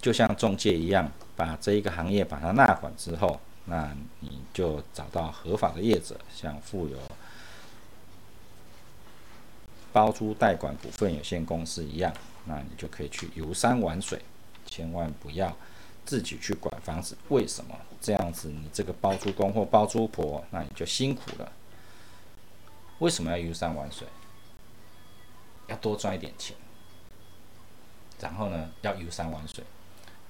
[0.00, 6.96] 就像中介一样，把这一个行业把它纳管之后，那你就找到合法的业者，像富有
[9.92, 12.12] 包租代管股份有限公司一样，
[12.46, 14.20] 那你就可以去游山玩水，
[14.66, 15.54] 千万不要
[16.04, 17.16] 自己去管房子。
[17.28, 18.48] 为什么这样子？
[18.48, 21.52] 你这个包租公或包租婆，那你就辛苦了。
[22.98, 24.06] 为什么要游山玩水？
[25.68, 26.56] 要多赚一点钱，
[28.20, 29.64] 然后呢，要游山玩水。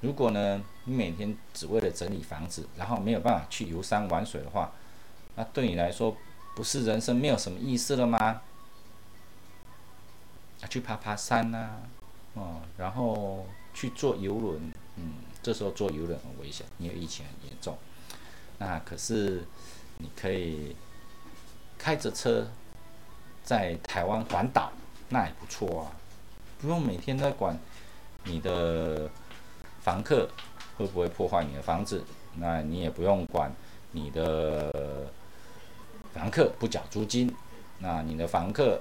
[0.00, 4.72] 如果呢，你每天只为了整理房子，然后没有办法去游山玩水的话，
[5.36, 6.16] 那对你来说
[6.54, 8.42] 不是人生没有什么意思了吗？
[10.68, 11.80] 去爬爬山呐，
[12.34, 17.76] 哦，然后去坐游轮，嗯，这时候坐游轮很危险，因为疫情很严重。
[18.58, 19.44] 那可是
[19.98, 20.76] 你可以
[21.78, 22.46] 开着车
[23.42, 24.72] 在台湾环岛。
[25.14, 25.92] 那也不错啊，
[26.58, 27.54] 不用每天在管
[28.24, 29.10] 你的
[29.82, 30.26] 房客
[30.78, 32.02] 会不会破坏你的房子，
[32.36, 33.52] 那你也不用管
[33.90, 34.72] 你的
[36.14, 37.30] 房客不缴租金，
[37.80, 38.80] 那你的房客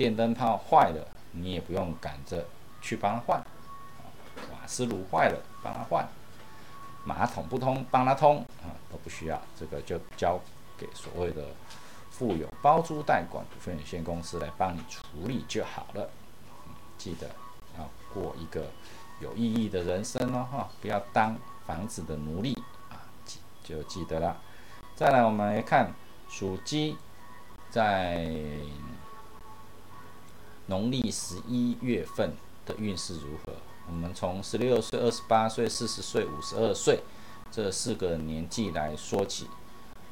[0.00, 2.42] 电灯泡坏了，你也不用赶着
[2.80, 3.38] 去帮他换，
[4.50, 6.08] 瓦斯炉坏了帮他换，
[7.04, 10.40] 马桶不通帮他通啊都不需要，这个就交
[10.78, 11.44] 给所谓的。
[12.10, 16.08] 富有包租代管股份有限公司来帮你处理就好了。
[16.96, 17.28] 记得
[17.78, 18.70] 要过一个
[19.20, 21.36] 有意义的人生哦，哈，不要当
[21.66, 22.54] 房子的奴隶
[22.88, 24.34] 啊，记就记得了。
[24.96, 25.92] 再来，我们来看
[26.28, 26.96] 属鸡
[27.70, 28.26] 在
[30.70, 32.32] 农历十一月份
[32.64, 33.52] 的运势如何。
[33.88, 37.00] 我们从十六岁、二十八岁、四十岁、五十二岁
[37.50, 39.48] 这四个年纪来说起。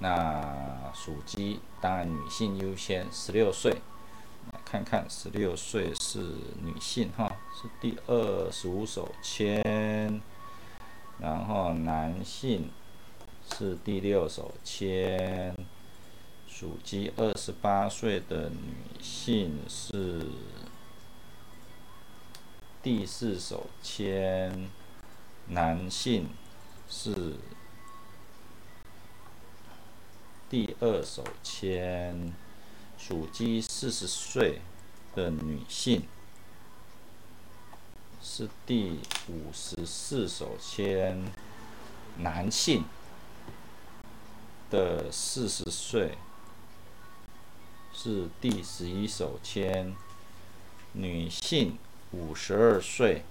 [0.00, 3.70] 那属鸡，当然女性优先，十六岁，
[4.52, 6.18] 来看看十六岁是
[6.60, 10.20] 女性哈，是第二十五手签，
[11.20, 12.68] 然后男性
[13.56, 15.54] 是第六手签，
[16.60, 20.26] 属鸡二十八岁的女性是
[22.82, 24.68] 第四手签，
[25.46, 26.30] 男性
[26.90, 27.36] 是。
[30.50, 32.32] 第二手签，
[32.98, 34.60] 属鸡四十岁
[35.14, 36.08] 的女性
[38.20, 41.22] 是第五十四手签，
[42.16, 42.84] 男性
[44.68, 46.18] 的四十岁
[48.00, 49.92] 是第十一手签，
[50.92, 51.76] 女性
[52.12, 53.24] 五十二岁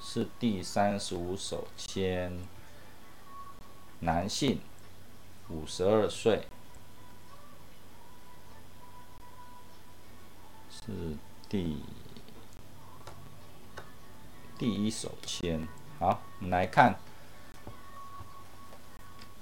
[0.00, 2.38] 是第三十五手签，
[4.00, 4.60] 男性。
[5.50, 6.46] 五十二岁，
[10.70, 11.18] 是
[11.50, 11.82] 第
[14.56, 15.68] 第一手签。
[15.98, 16.98] 好，我们来看，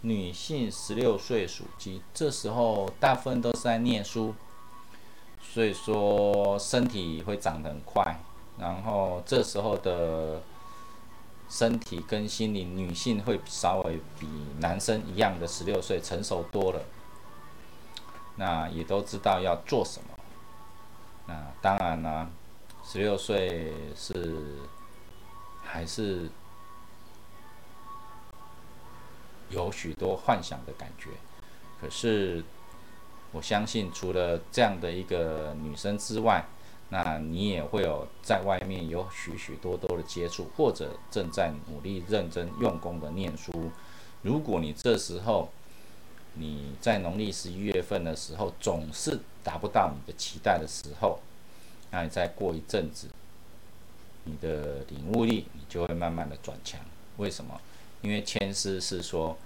[0.02, 4.34] 女性十六岁属鸡，这时候大部分都是在念书，
[5.42, 8.20] 所以说身体会长得很快，
[8.58, 10.40] 然后这时候的。
[11.48, 14.26] 身体跟心理，女性会稍微比
[14.60, 16.80] 男生一样的十六岁成熟多了。
[18.36, 20.08] 那也都知道要做什么。
[21.26, 22.30] 那当然呢，
[22.82, 24.62] 十六岁是
[25.62, 26.30] 还是
[29.52, 31.10] 有许多幻想的感觉。
[31.80, 32.44] 可是
[33.32, 36.44] 我相信，除了这样的一个女生之外，
[36.90, 43.70] 那你也会有在外面有许许多多的接触，或者正在努力认真用功的念书。
[44.22, 45.48] 如果你这时候
[46.34, 51.18] 你在农历十一月份的时候总是达不到你的期待的时候，
[51.90, 53.08] 那你再过一阵子，
[54.24, 56.78] 你的领悟力你就会慢慢的转强。
[57.16, 57.60] 为什么？
[58.02, 59.36] 因为千师是说，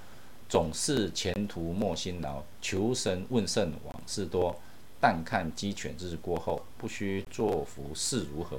[0.49, 4.57] 总是前途莫辛劳，求神问圣往事多。
[4.99, 8.59] 但看鸡犬日过后，不须作福事如何？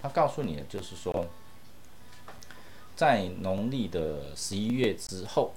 [0.00, 1.26] 他告诉你的就是说，
[2.94, 5.52] 在农历的十一月之后，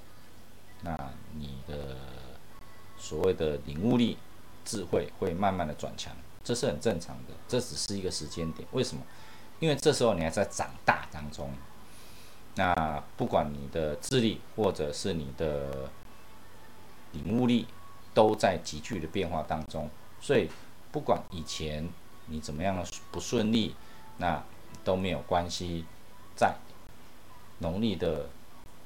[0.82, 0.98] 那
[1.38, 1.96] 你的
[2.98, 4.18] 所谓的领悟力、
[4.66, 6.12] 智慧会慢慢的转强，
[6.44, 7.34] 这是很正常的。
[7.48, 9.04] 这只是一个时间点，为什么？
[9.60, 11.52] 因为这时候你还在长大当中。
[12.58, 15.90] 那不管你的智力或者是你的
[17.12, 17.68] 领悟力，
[18.16, 19.88] 都在急剧的变化当中。
[20.20, 20.50] 所以，
[20.92, 21.88] 不管以前
[22.26, 23.76] 你怎么样不顺利，
[24.18, 24.44] 那
[24.84, 25.86] 都没有关系。
[26.36, 26.56] 在
[27.60, 28.28] 农历的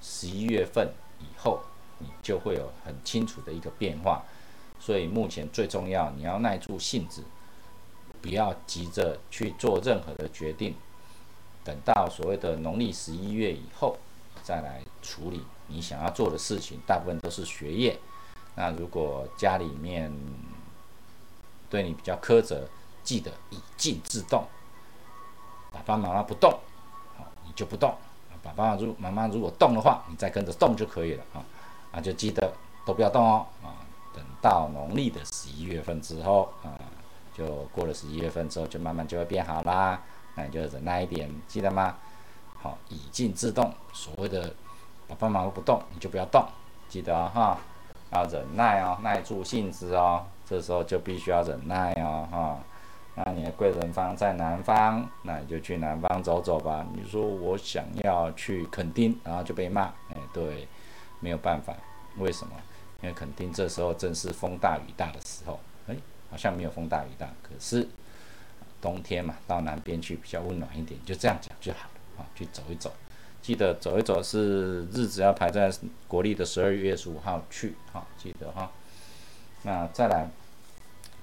[0.02, 1.62] 十一月份以后，
[2.00, 4.24] 你就会有很清楚的一个变化。
[4.80, 7.24] 所以目前最重要，你要耐住性子，
[8.22, 10.76] 不要急着去做任何的决定。
[11.64, 13.98] 等到所谓的农历十一月以后
[14.44, 17.98] 再来处理你想要做的事情，大部分都是学业。
[18.56, 20.12] 那如果家里面
[21.70, 22.68] 对你比较苛责，
[23.04, 24.46] 记得以静制动。
[25.72, 26.52] 爸爸妈妈不动，
[27.18, 27.96] 好，你就不动。
[28.44, 31.46] 爸爸如妈妈如果动的话，你再跟着动就可以了啊。
[31.94, 32.52] 啊，就记得
[32.86, 33.80] 都不要动哦啊。
[34.14, 36.76] 等到农历的十一月份之后啊，
[37.34, 40.02] 就过了十一月份之后，就慢慢就会变好啦。
[40.36, 41.96] 那你就忍耐一点，记得吗？
[42.62, 43.74] 好，以静制动。
[43.94, 44.54] 所谓的
[45.08, 46.46] 爸爸妈妈不动，你就不要动，
[46.88, 47.58] 记得哈。
[48.12, 50.26] 要忍耐哦，耐住性子哦。
[50.46, 52.60] 这时候就必须要忍耐哦，哈。
[53.16, 56.86] 那你的贵人方在南方，那你就去南方走走吧。
[56.94, 60.68] 你说我想要去垦丁，然后就被骂，哎，对，
[61.20, 61.74] 没有办法。
[62.18, 62.54] 为什么？
[63.02, 65.96] 因为垦丁这时候正是风大雨大的时候，哎，
[66.30, 67.88] 好像没有风大雨大，可是
[68.82, 72.28] 冬天嘛，到南边去比较温暖一点，就这样讲就好了啊。
[72.36, 72.92] 去走一走，
[73.42, 75.72] 记得走一走是日子要排在
[76.08, 78.72] 国历的十二月十五号去，好，记得哈。
[79.64, 80.30] 那再来，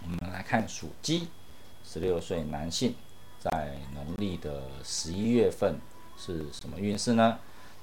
[0.03, 1.29] 我们来看属鸡，
[1.85, 2.95] 十六岁男性，
[3.41, 5.81] 在农历的十一月份
[6.17, 7.39] 是什么运势呢？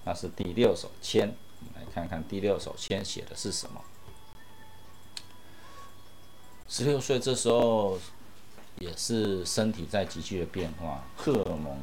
[0.06, 1.36] 那是第六手签。
[1.74, 3.82] 来看看第六手签写的是什么。
[6.68, 7.98] 十六岁这时候
[8.80, 11.78] 也是身体在急剧的变化，荷尔蒙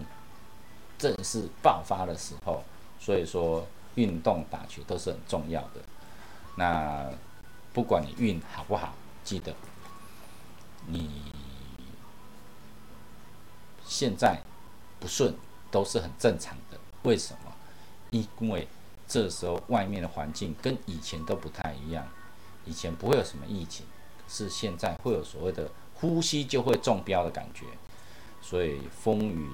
[0.99, 2.63] 正是爆发的时候，
[3.01, 5.81] 所以说运动打球都是很重要的。
[6.57, 7.11] 那
[7.73, 9.55] 不管你运好不好，记得
[10.87, 11.11] 你
[13.85, 14.43] 现在
[15.01, 15.35] 不顺
[15.71, 16.79] 都是很正常的。
[17.03, 17.53] 为什么？
[18.11, 18.69] 因为
[19.09, 22.07] 这时候外面的环境跟以前都不太一样，
[22.67, 23.87] 以前不会有什么疫情，
[24.19, 25.71] 可是现在会有所谓的
[26.03, 27.65] 呼吸就会中标的感觉，
[28.43, 29.49] 所以风雨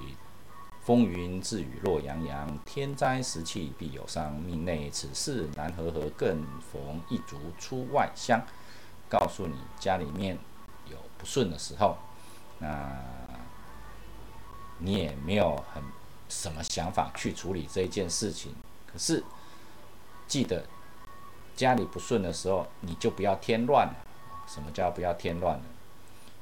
[0.83, 6.43] 风云自雨落洋洋，天灾时气必有伤，命内此事难合合，更
[6.73, 8.43] 逢一族出外乡，
[9.09, 10.37] 告诉你家里面
[10.91, 11.97] 有不顺的时候，
[12.59, 12.91] 那
[14.79, 15.83] 你也没有很
[16.29, 18.55] 什么想法去处理这一件事情，
[18.91, 19.23] 可是。
[20.27, 20.63] 记得
[21.57, 23.95] 家里不顺的时候，你就不要添乱了。
[24.47, 25.65] 什么叫不要添乱呢？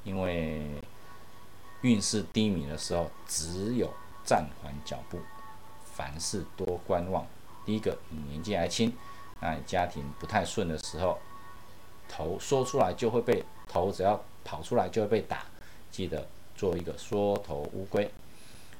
[0.07, 0.61] 因为
[1.81, 3.91] 运势低迷的时候，只有
[4.23, 5.19] 暂缓脚步，
[5.83, 7.27] 凡事多观望。
[7.65, 8.93] 第一个，你年纪还轻，
[9.41, 11.19] 那家庭不太顺的时候，
[12.07, 15.43] 头说出来就会被头，只要跑出来就会被打。
[15.91, 18.09] 记得做一个缩头乌龟。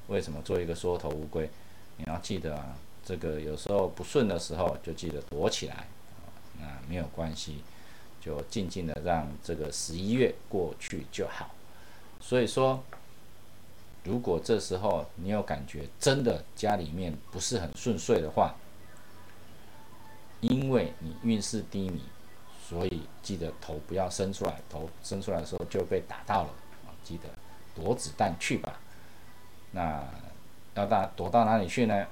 [0.06, 1.50] 为什么做一个缩头乌龟？
[1.98, 2.74] 你要记得啊。
[3.04, 5.84] 这个有时候不顺的时候，就记得躲起来啊，
[6.60, 7.62] 那没有关系，
[8.20, 11.50] 就静静的让这个十一月过去就好。
[12.20, 12.82] 所以说，
[14.04, 18.54] 如果这时候你有感觉真的家里面不是很顺遂的话，
[20.40, 22.02] 因为你运势低迷，
[22.66, 26.48] 所以记得头不要伸出来，头伸出来的时候就被打到了
[26.86, 27.28] 啊，记得
[27.74, 28.78] 躲子弹去吧。
[29.70, 30.02] 那
[30.74, 32.06] 要到躲到哪里去呢？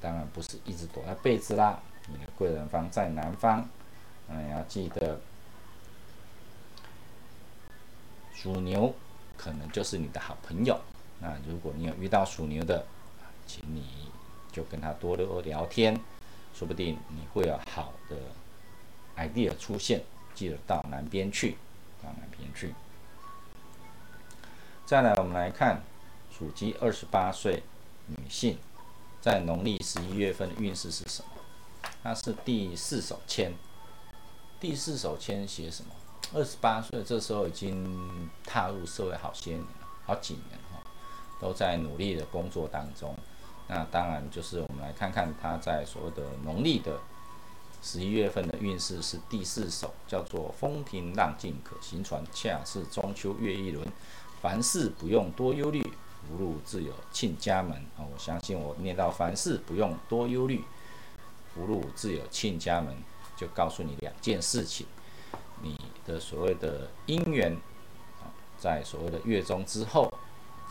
[0.00, 3.66] 当然不是一直躲在被子啦，你的贵人方在南方，
[4.28, 5.18] 嗯，要记得
[8.36, 8.94] 属牛
[9.36, 10.78] 可能就是你的好朋友。
[11.20, 12.86] 那如果你有遇到属牛的，
[13.46, 14.10] 请你
[14.52, 15.98] 就跟他多多聊天，
[16.54, 18.16] 说不定你会有好的
[19.16, 20.04] idea 出现。
[20.34, 21.56] 记得到南边去，
[22.02, 22.74] 到南边去。
[24.84, 25.82] 再来，我们来看
[26.30, 27.62] 属鸡二十八岁
[28.06, 28.58] 女性。
[29.18, 31.28] 在农历十一月份的运势是什么？
[32.04, 33.54] 那是第四手签。
[34.60, 35.90] 第四手签写什么？
[36.34, 40.80] 二十八岁，这时候已经踏入社会好些年了，好几年哈，
[41.40, 43.16] 都在努力的工作当中。
[43.68, 47.00] 那当然就是我们来看看他在所谓的农历的
[47.82, 53.86] 十一月份的运势是第四手，叫做风平浪静可行船，恰是中秋月一轮，
[54.40, 55.82] 凡事不用多忧虑。
[56.28, 58.02] 福禄自有庆家门啊！
[58.02, 60.64] 我相信我念到凡事不用多忧虑，
[61.54, 62.96] 福禄自有庆家门，
[63.36, 64.88] 就告诉你两件事情：
[65.62, 67.52] 你的所谓的姻缘
[68.20, 70.12] 啊，在所谓的月中之后，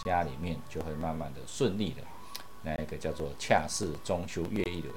[0.03, 2.01] 家里面就会慢慢的顺利的。
[2.63, 4.93] 那一个叫做恰似中秋月一轮。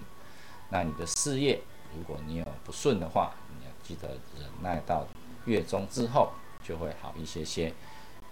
[0.70, 1.60] 那你的事业，
[1.96, 4.08] 如果你有不顺的话，你要记得
[4.40, 5.06] 忍耐到
[5.44, 6.32] 月中之后，
[6.64, 7.72] 就会好一些些。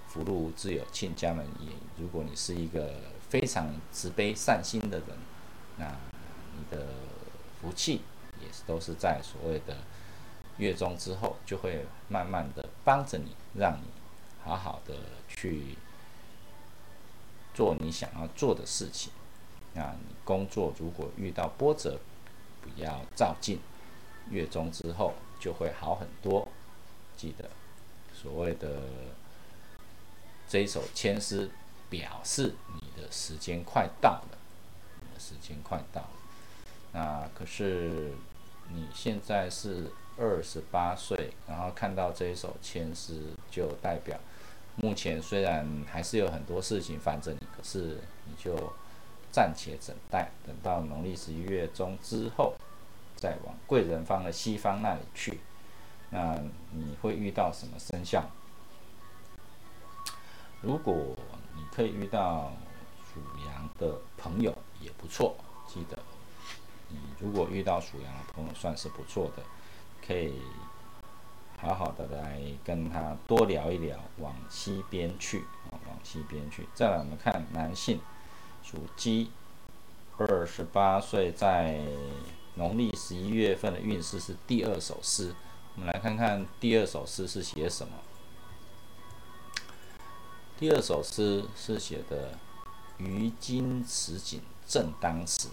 [0.09, 1.69] 福禄自有庆家门也。
[1.99, 2.95] 如果你是一个
[3.29, 5.09] 非常慈悲善心的人，
[5.77, 5.95] 那
[6.57, 6.87] 你的
[7.61, 8.01] 福气
[8.41, 9.77] 也是都是在所谓的
[10.59, 13.85] 月中之后，就会慢慢的帮着你，让你
[14.43, 14.95] 好好的
[15.29, 15.77] 去
[17.55, 19.13] 做你想要做的事情。
[19.75, 21.99] 啊，你工作如果遇到波折，
[22.63, 23.61] 不要照进，
[24.31, 26.49] 月中之后就会好很多。
[27.17, 27.51] 记得
[28.15, 28.83] 所谓的
[30.49, 31.51] 这一首签诗，
[31.91, 34.39] 表示你的时间快到了，
[35.01, 36.11] 你的时间快到了。
[36.93, 38.13] 那可是
[38.71, 44.19] 你现在是二十八岁，然后看到这一首签诗，就代表
[44.77, 48.73] 目前虽然还是有很多事情烦着你，可是你就
[49.31, 52.55] 暂且等待，等到农历十一月中之后，
[53.17, 55.41] 再往贵人方的西方那里去。
[56.11, 56.39] 那
[56.73, 58.25] 你会遇到什么生肖？
[60.63, 60.95] 如果
[61.55, 62.53] 你可以遇到
[63.13, 65.37] 属羊的朋友，也不错，
[65.67, 65.99] 记得。
[66.89, 69.43] 你如果遇到属羊的朋友，算是不错的，
[70.07, 70.35] 可以
[71.59, 75.41] 好好的来跟他多聊一聊，往西边去
[75.71, 76.69] 啊，往西边去。
[76.75, 78.01] 再来，我们看男性，
[78.63, 79.33] 属鸡，
[80.19, 81.81] 二十八岁，在
[82.55, 85.35] 农历十一月份的运势是第二首诗。
[85.75, 87.95] 我们来看看第二首诗是写什么。
[90.59, 92.39] 第二首诗是写的
[92.99, 95.49] “于今此景正当时”。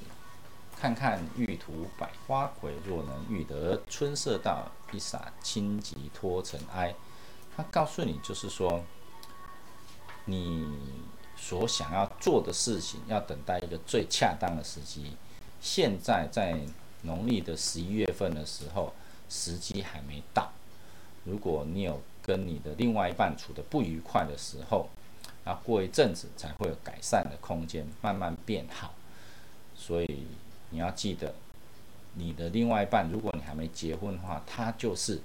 [0.84, 6.93] 看看玉图百花魁，若能遇得春色到，一洒轻疾脱尘埃。
[7.55, 8.84] 他告诉你，就是说，
[10.25, 10.67] 你
[11.38, 15.15] 所想要做的事情，要等待一个最恰当的时机。
[15.61, 16.59] 现在在
[17.03, 18.93] 农历的十一月份的时候，
[19.29, 20.51] 时机还没到。
[21.23, 24.89] 如果你有跟你的另外一半处的不愉快的时候，
[25.45, 28.93] 那过一阵子才会有改善的空间，慢慢变好。
[29.77, 30.27] 所以。
[30.74, 31.36] 你要记得，
[32.15, 35.21] 你的另外一半，如果你还没结婚的话，他就是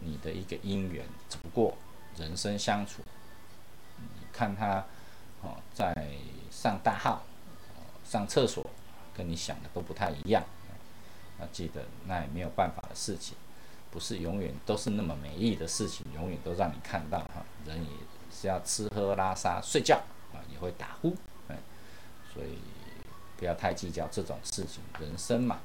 [0.00, 1.04] 你的一个姻缘。
[1.28, 1.76] 只不过
[2.16, 3.02] 人生相处，
[3.98, 4.82] 你看他
[5.42, 5.94] 哦，在
[6.50, 7.22] 上大号、
[8.02, 8.64] 上厕所，
[9.14, 10.42] 跟你想的都不太一样。
[11.38, 13.36] 要记得，那也没有办法的事情，
[13.90, 17.44] 不是永远都是那么美丽的事情，永远都让你看到哈。
[17.66, 17.90] 人也
[18.30, 19.96] 是要吃喝拉撒睡觉
[20.32, 21.14] 啊，也会打呼，
[21.48, 21.58] 哎，
[22.32, 22.56] 所以。
[23.42, 25.58] 不要太计较这种事情，人生嘛，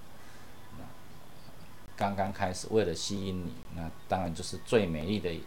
[1.96, 5.44] 刚刚开始，为了吸引你，那当然就是最美丽的一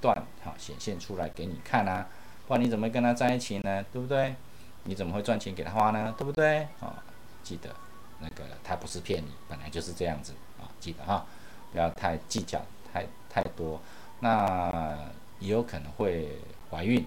[0.00, 0.12] 段，
[0.42, 2.08] 哈，显现出来给你看啊，
[2.48, 3.84] 不然你怎么跟他在一起呢？
[3.92, 4.34] 对不对？
[4.82, 6.12] 你怎么会赚钱给他花呢？
[6.18, 6.62] 对不对？
[6.80, 7.00] 啊，
[7.44, 7.72] 记得
[8.18, 11.24] 那个他不是骗你，本来就是这样子啊，记得哈，
[11.70, 12.60] 不要太计较
[12.92, 13.80] 太太多，
[14.18, 14.98] 那
[15.38, 16.36] 也有可能会
[16.68, 17.06] 怀孕，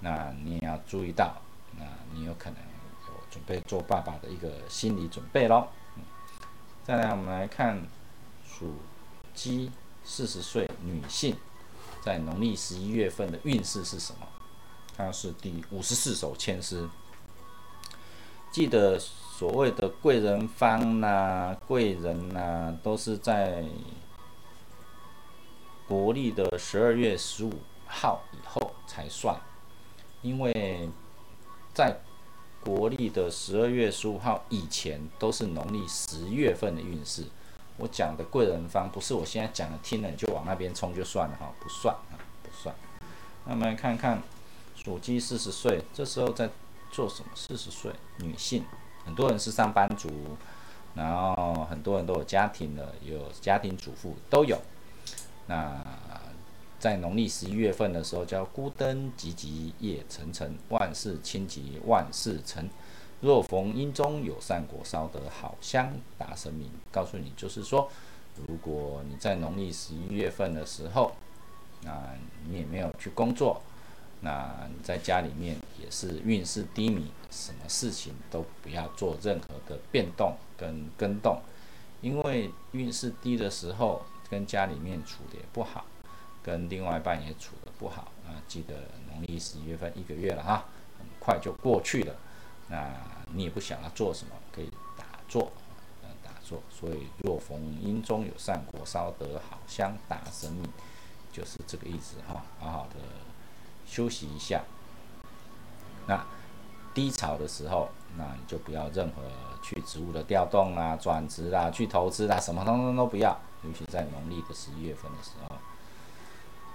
[0.00, 1.36] 那你也要注意到，
[1.78, 2.58] 那你有可能。
[3.34, 5.66] 准备做爸爸的一个心理准备喽。
[6.84, 7.84] 再来，我们来看
[8.46, 8.76] 属
[9.34, 9.72] 鸡
[10.04, 11.36] 四十岁女性
[12.00, 14.28] 在农历十一月份的运势是什么？
[14.96, 16.88] 它是第五十四首签诗。
[18.52, 23.64] 记得所谓的贵人方呐、贵人呐，都是在
[25.88, 27.52] 国历的十二月十五
[27.88, 29.36] 号以后才算，
[30.22, 30.88] 因为
[31.72, 31.98] 在
[32.64, 37.24] 国历的十二月十五号以前都是农历十月份的运势。
[37.76, 42.74] 我讲的贵人方不是我现在讲的，听了你就往那边冲就算了哈，不算啊，不算。
[43.44, 44.22] 那我们来看看
[44.76, 46.48] 属鸡四十岁，这时候在
[46.90, 47.28] 做什么？
[47.34, 48.64] 四十岁女性，
[49.04, 50.08] 很多人是上班族，
[50.94, 54.56] 然后很多人都有家庭的，有家庭主妇都有。
[55.46, 55.83] 那
[56.84, 62.68] 在农历十一月份的时候，叫孤灯寂寂夜沉沉，万事清吉万事成。
[63.22, 66.70] 若逢阴中有善果，烧得好香达神明。
[66.92, 67.88] 告诉你，就是说，
[68.46, 71.12] 如果你在农历十一月份的时候，
[71.84, 72.14] 那
[72.46, 73.62] 你也没有去工作，
[74.20, 81.40] 那你在家里面也是运势低迷，什么事情都不要做任何的变动跟跟动，
[82.02, 85.86] 因为运势低的时候，跟家里面处的也不好。
[86.44, 88.36] 跟另外一半也处得不好啊！
[88.46, 88.74] 记得
[89.08, 90.66] 农历十一月份一个月了哈，
[90.98, 92.14] 很快就过去了。
[92.68, 92.92] 那
[93.32, 95.50] 你也不想要做什么，可以打坐，
[96.02, 96.62] 呃，打坐。
[96.70, 100.70] 所以若逢阴中有善果，烧得好香打神明，
[101.32, 102.44] 就是这个意思哈。
[102.60, 103.00] 好好的
[103.86, 104.62] 休息一下。
[106.06, 106.22] 那
[106.92, 107.88] 低潮的时候，
[108.18, 109.22] 那你就不要任何
[109.62, 113.34] 去职务的调动啦、转职啦、去投资啦，什么通通都不要。
[113.62, 115.53] 尤其在农历的十一月份的时候。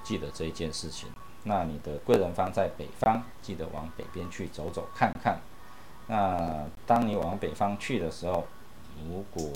[0.10, 1.08] 记得这一件事情，
[1.44, 5.40] 那你的贵人方在北方，记得往北边去走走看看。
[6.08, 8.48] 那当你往北方去的时候，
[9.08, 9.52] 如果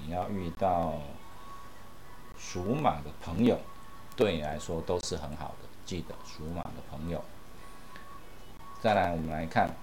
[0.00, 1.00] 你要遇到
[2.38, 3.58] 属马的朋友，
[4.14, 5.68] 对你来说都是很好的。
[5.84, 7.24] 记得属马的朋友。
[8.80, 9.74] 再来，我们来看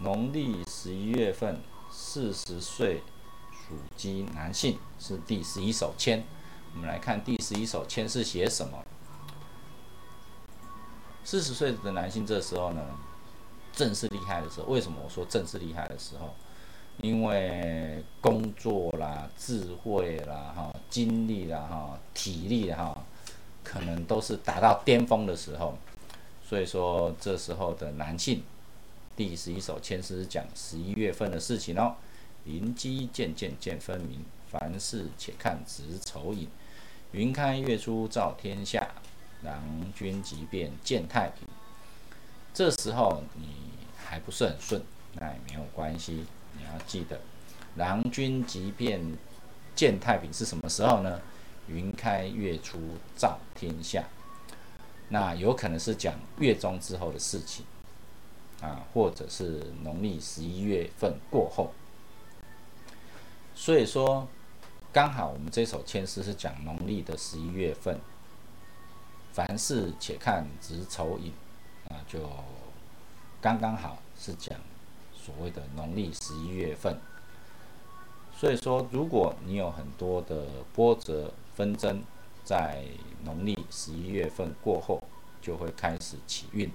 [0.00, 3.02] 农历十一月份，四十岁
[3.50, 6.22] 属鸡男性是第十一手签。
[6.76, 8.84] 我们来看第十一首签是写什么？
[11.24, 12.82] 四十岁的男性这时候呢，
[13.72, 14.66] 正是厉害的时候。
[14.66, 16.34] 为什么我说正是厉害的时候？
[17.00, 23.02] 因为工作啦、智慧啦、哈、精力啦、哈、体力哈，
[23.64, 25.78] 可能都是达到巅峰的时候。
[26.46, 28.42] 所以说，这时候的男性，
[29.16, 31.96] 第十一首签是讲十一月份的事情哦。
[32.44, 36.46] 灵机渐渐见分明，凡事且看值丑影。
[37.12, 38.88] 云开月出照天下，
[39.42, 39.62] 郎
[39.94, 41.46] 君即便见太平。
[42.52, 43.48] 这时候你
[43.96, 44.82] 还不是很顺，
[45.14, 46.24] 那也没有关系。
[46.56, 47.20] 你要记得，
[47.76, 49.00] 郎君即便
[49.74, 51.20] 见太平是什么时候呢？
[51.68, 52.78] 云开月出
[53.16, 54.04] 照天下，
[55.08, 57.66] 那有可能是讲月中之后的事情
[58.60, 61.72] 啊，或者是农历十一月份过后。
[63.54, 64.28] 所以说，
[64.96, 68.00] 刚好我们这首签诗是讲农历的十一月份，
[69.30, 71.30] 凡事且看值丑寅，
[71.90, 72.18] 啊，就
[73.38, 74.58] 刚刚好是讲。
[75.14, 76.98] 所谓的农历十一月份，
[78.34, 82.02] 所以说，如果你有很多的波折纷争，
[82.42, 82.82] 在
[83.22, 85.02] 农历十一月份过后，
[85.42, 86.72] 就会开始起运。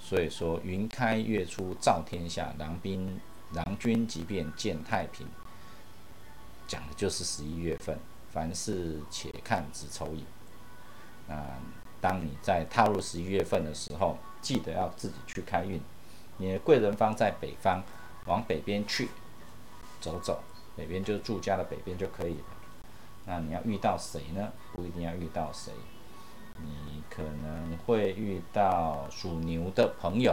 [0.00, 3.20] 所以说，云开月出照天下，狼兵
[3.52, 5.26] 狼君即便见太平，
[6.72, 7.98] 讲的就是十一月份。
[8.32, 10.24] 凡事且看子丑寅。
[11.28, 11.36] 那
[12.00, 15.78] 当你在踏入十一月份的时候，记得要自己去开运。
[16.38, 17.82] 你的贵人方在北方，
[18.24, 19.10] 往北边去
[20.00, 20.42] 走走，
[20.74, 22.44] 北边就是住家的北边就可以了。
[23.26, 24.50] 那你要遇到谁呢？
[24.72, 25.70] 不一定要遇到谁，
[26.62, 30.32] 你可能会遇到属牛的朋友，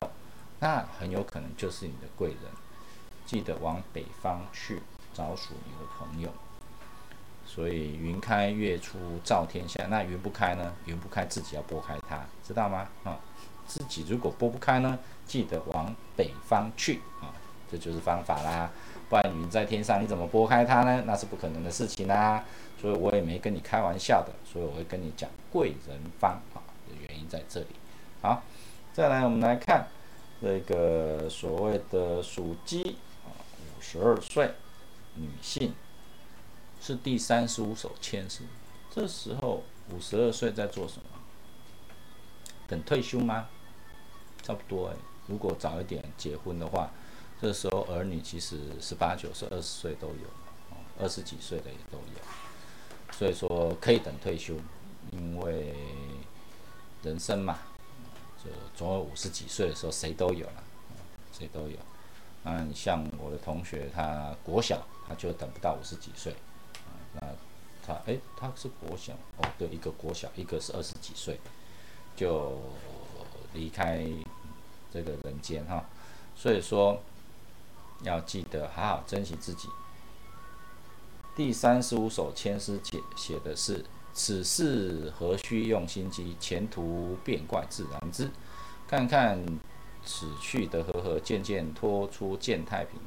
[0.61, 2.37] 那很有可能就是你的贵人。
[3.25, 4.81] 记得往北方去
[5.19, 6.29] 找属牛的朋友。
[7.45, 10.71] 所以云开月出照天下，那云不开呢？
[10.85, 12.87] 云不开自己要拨开它，知道吗？
[13.03, 13.17] 啊？
[13.67, 17.33] 自己如果拨不开呢，记得往北方去啊，
[17.69, 18.71] 这就是方法啦。
[19.09, 21.03] 不然云在天上，你怎么拨开它呢？
[21.05, 22.43] 那是不可能的事情啦。
[22.79, 27.67] 所以我也没跟你开玩笑的，所以我会跟你讲贵人方啊的原因在这里。
[28.21, 28.43] 好，
[28.93, 29.87] 再来我们来看
[30.39, 34.51] 这个所谓的属鸡啊，五十二岁
[35.19, 35.73] 女性
[36.81, 38.43] 是第三十五手签诗，
[38.89, 41.19] 这时候五十二岁在做什么？
[42.67, 43.47] 等退休吗？
[44.41, 44.95] 差不多哎，
[45.27, 46.89] 如果早一点结婚的话，
[47.41, 50.29] 这时候儿女其实十八九岁、二十岁都有，
[50.99, 54.55] 二十几岁的也都有，所以说可以等退休，
[55.11, 55.75] 因为
[57.03, 57.59] 人生嘛，
[58.43, 60.63] 就总有五十几岁的时候，谁都有了，
[61.33, 61.77] 谁都有。
[62.45, 66.33] 嗯，像我的同学，他国小他就等不到五十几岁，
[67.15, 67.21] 那
[67.85, 71.37] 他哎，他是国小哦，对，一个国小，一个是二十几岁，
[72.15, 72.57] 就
[73.53, 74.07] 离开。
[74.91, 75.85] 这个人间哈，
[76.35, 76.99] 所以说
[78.01, 79.69] 要记得好好珍惜自己。
[81.35, 83.85] 第三十五首千诗写写的是：
[84.15, 88.31] 此事何须用心机，前途变怪自然知。
[88.87, 89.45] 看看
[90.03, 92.99] 此去的和合，渐渐脱出见太平。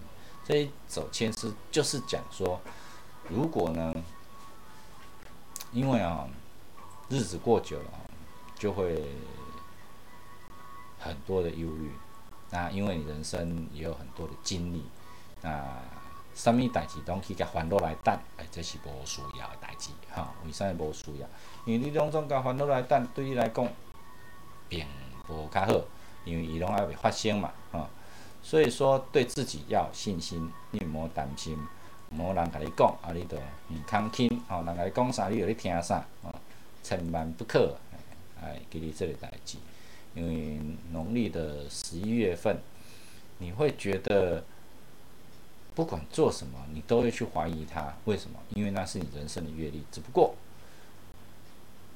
[0.45, 2.61] 这一首签诗就是讲说，
[3.29, 3.95] 如果呢，
[5.73, 6.27] 因为啊，
[7.09, 7.91] 日子过久了
[8.59, 9.03] 就会。
[11.05, 11.91] 很多的忧虑，
[12.51, 14.85] 那因为你人生也有很多的经历，
[15.41, 15.61] 那
[16.33, 21.27] 什么代志拢去甲烦恼来等，哎，这是无需要的代志，哈，为啥会无需要？
[21.67, 23.67] 因为你两种甲烦恼来等，对你来讲
[24.69, 24.87] 并
[25.27, 25.73] 无较好，
[26.25, 27.91] 因为伊拢还未发生嘛，哈，
[28.43, 31.57] 所以说对自己要有信心，你莫担心，
[32.11, 36.35] 莫人甲你讲，啊，你著唔康听，吼，人甲你讲啥，你就咧听啥，哦，
[36.83, 37.77] 千万不可，
[38.43, 39.59] 哎，给你这个代志。
[40.15, 42.59] 因为农历的十一月份，
[43.39, 44.45] 你会觉得
[45.75, 47.95] 不管做什么，你都会去怀疑它。
[48.05, 48.39] 为什么？
[48.51, 49.83] 因为那是你人生的阅历。
[49.91, 50.35] 只不过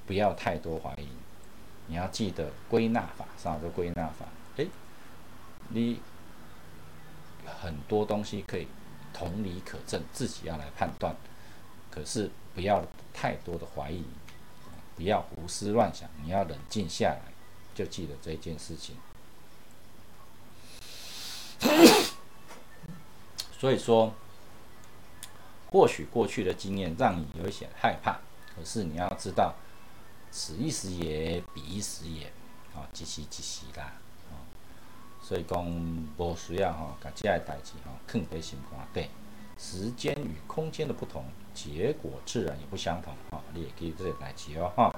[0.07, 1.09] 不要太多怀疑，
[1.89, 4.25] 你要记得归纳法，啥叫归纳法？
[4.57, 4.67] 哎，
[5.69, 6.01] 你
[7.63, 8.67] 很多东西可以
[9.13, 11.15] 同理可证，自己要来判断。
[11.91, 12.85] 可是不要
[13.15, 14.05] 太多的怀疑，
[14.97, 17.21] 不要胡思乱想，你要冷静下来。
[17.75, 18.97] 就记得这件事情，
[23.59, 24.15] 所以说，
[25.71, 28.19] 或许过去的经验让你有一些害怕，
[28.55, 29.55] 可是你要知道，
[30.31, 32.33] 此一时也，彼一时也，
[32.75, 33.93] 啊，即时即时啦，
[35.27, 35.67] 所以讲
[36.17, 39.11] 无需要吼，把这个代志吼放在心肝底。
[39.59, 43.13] 时间与空间的不同，结果自然也不相同。
[43.33, 44.95] 吼，你也可以这个代志哦，吼。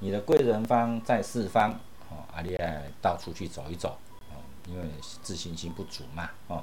[0.00, 1.72] 你的贵人方在四方，
[2.10, 3.96] 吼，啊，你爱到处去走一走，
[4.28, 4.36] 哦，
[4.68, 6.62] 因为自信心不足嘛，哦，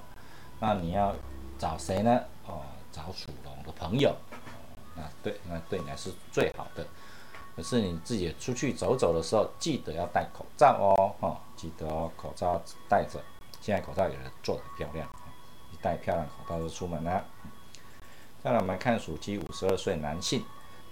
[0.59, 1.15] 那你要
[1.57, 2.21] 找谁呢？
[2.45, 2.61] 哦，
[2.91, 6.85] 找属龙的朋友哦，那对，那对你来是最好的。
[7.55, 13.21] 可是你自己出去走走的时候，记得要戴口罩哦，哈，记得哦，口罩戴着。
[13.61, 15.07] 现在口罩也做得漂亮，
[15.73, 17.25] 一戴漂亮口罩就出门了。
[18.41, 20.45] 再来我们看属鸡五十二岁男性，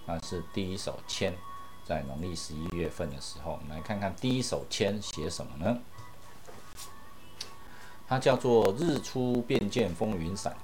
[0.04, 1.34] 那是第一手签。
[1.86, 5.78] 在农历十一月份的时候，我们来看看第一手签写什么呢？
[8.06, 10.54] 它叫做“日出便见风云散，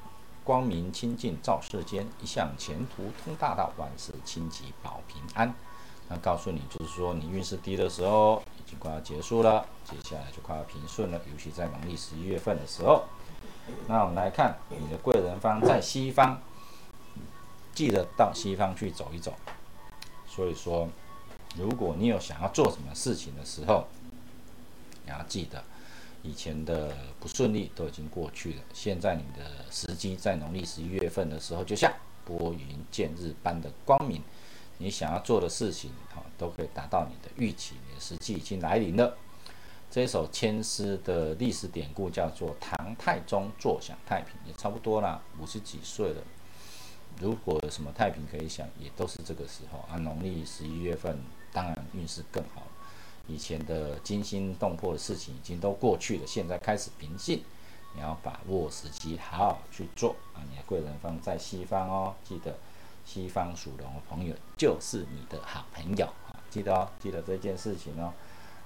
[0.45, 5.55] 光明清净照世间，一向前途通大道，万事清吉保平安”。
[6.09, 11.21] 那告诉你，就是说你运势低的时候已经快要结束了，接下来就快要平顺了。
[11.31, 13.05] 尤其在农历十一月份的时候，
[13.89, 16.41] 那我们来看你的贵人方在西方，
[17.75, 19.35] 记得到西方去走一走。
[20.27, 20.89] 所以说。
[21.57, 23.87] 如果你有想要做什么事情的时候，
[25.05, 25.63] 你要记得，
[26.25, 28.63] 以前的不顺利都已经过去了。
[28.73, 31.93] 现在你的时机在农历十一月份的时候，就像
[32.25, 34.21] 拨云见日般的光明，
[34.79, 37.75] 你想要做的事情，哈，都可以达到你的预期。
[37.89, 39.17] 你的时机已经来临了。
[39.91, 46.23] 这首千诗的历史典故叫做唐太宗坐享太平，也差不多啦，五十几岁了。
[47.21, 49.99] 如果有什么太平可以享，也都是这个时候啊。
[49.99, 51.19] 农历十一月份。
[51.55, 52.65] 当然运势更好，
[53.29, 57.45] 以前的惊心动魄的事情已经都过去了，现在开始平静，
[57.95, 60.43] 你要把握时机，好好去做啊！
[60.51, 62.59] 你的贵人方在西方哦，记得
[63.05, 66.41] 西方属龙的朋友就是你的好朋友啊！
[66.51, 68.13] 记得哦，记得这件事情哦。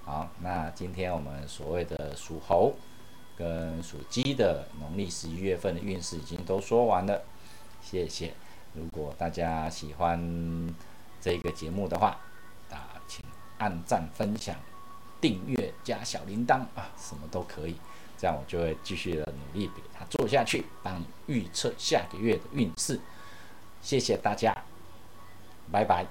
[0.05, 2.75] 好，那今天我们所谓的属猴
[3.37, 7.23] 跟属鸡的农历十一月份的运势已经都说完了，
[7.83, 8.33] 谢谢。
[8.75, 10.75] 如果大家喜欢
[11.21, 12.19] 这个节目的话，
[12.71, 13.25] 啊请
[13.59, 14.55] 按赞、分享、
[15.21, 17.75] 订阅、加小铃铛啊，什么都可以，
[18.17, 23.01] 这样我就会继续的努力给他做下去，帮你预测下个月的运势。
[23.81, 24.55] 谢谢大家，
[25.71, 26.07] 拜拜。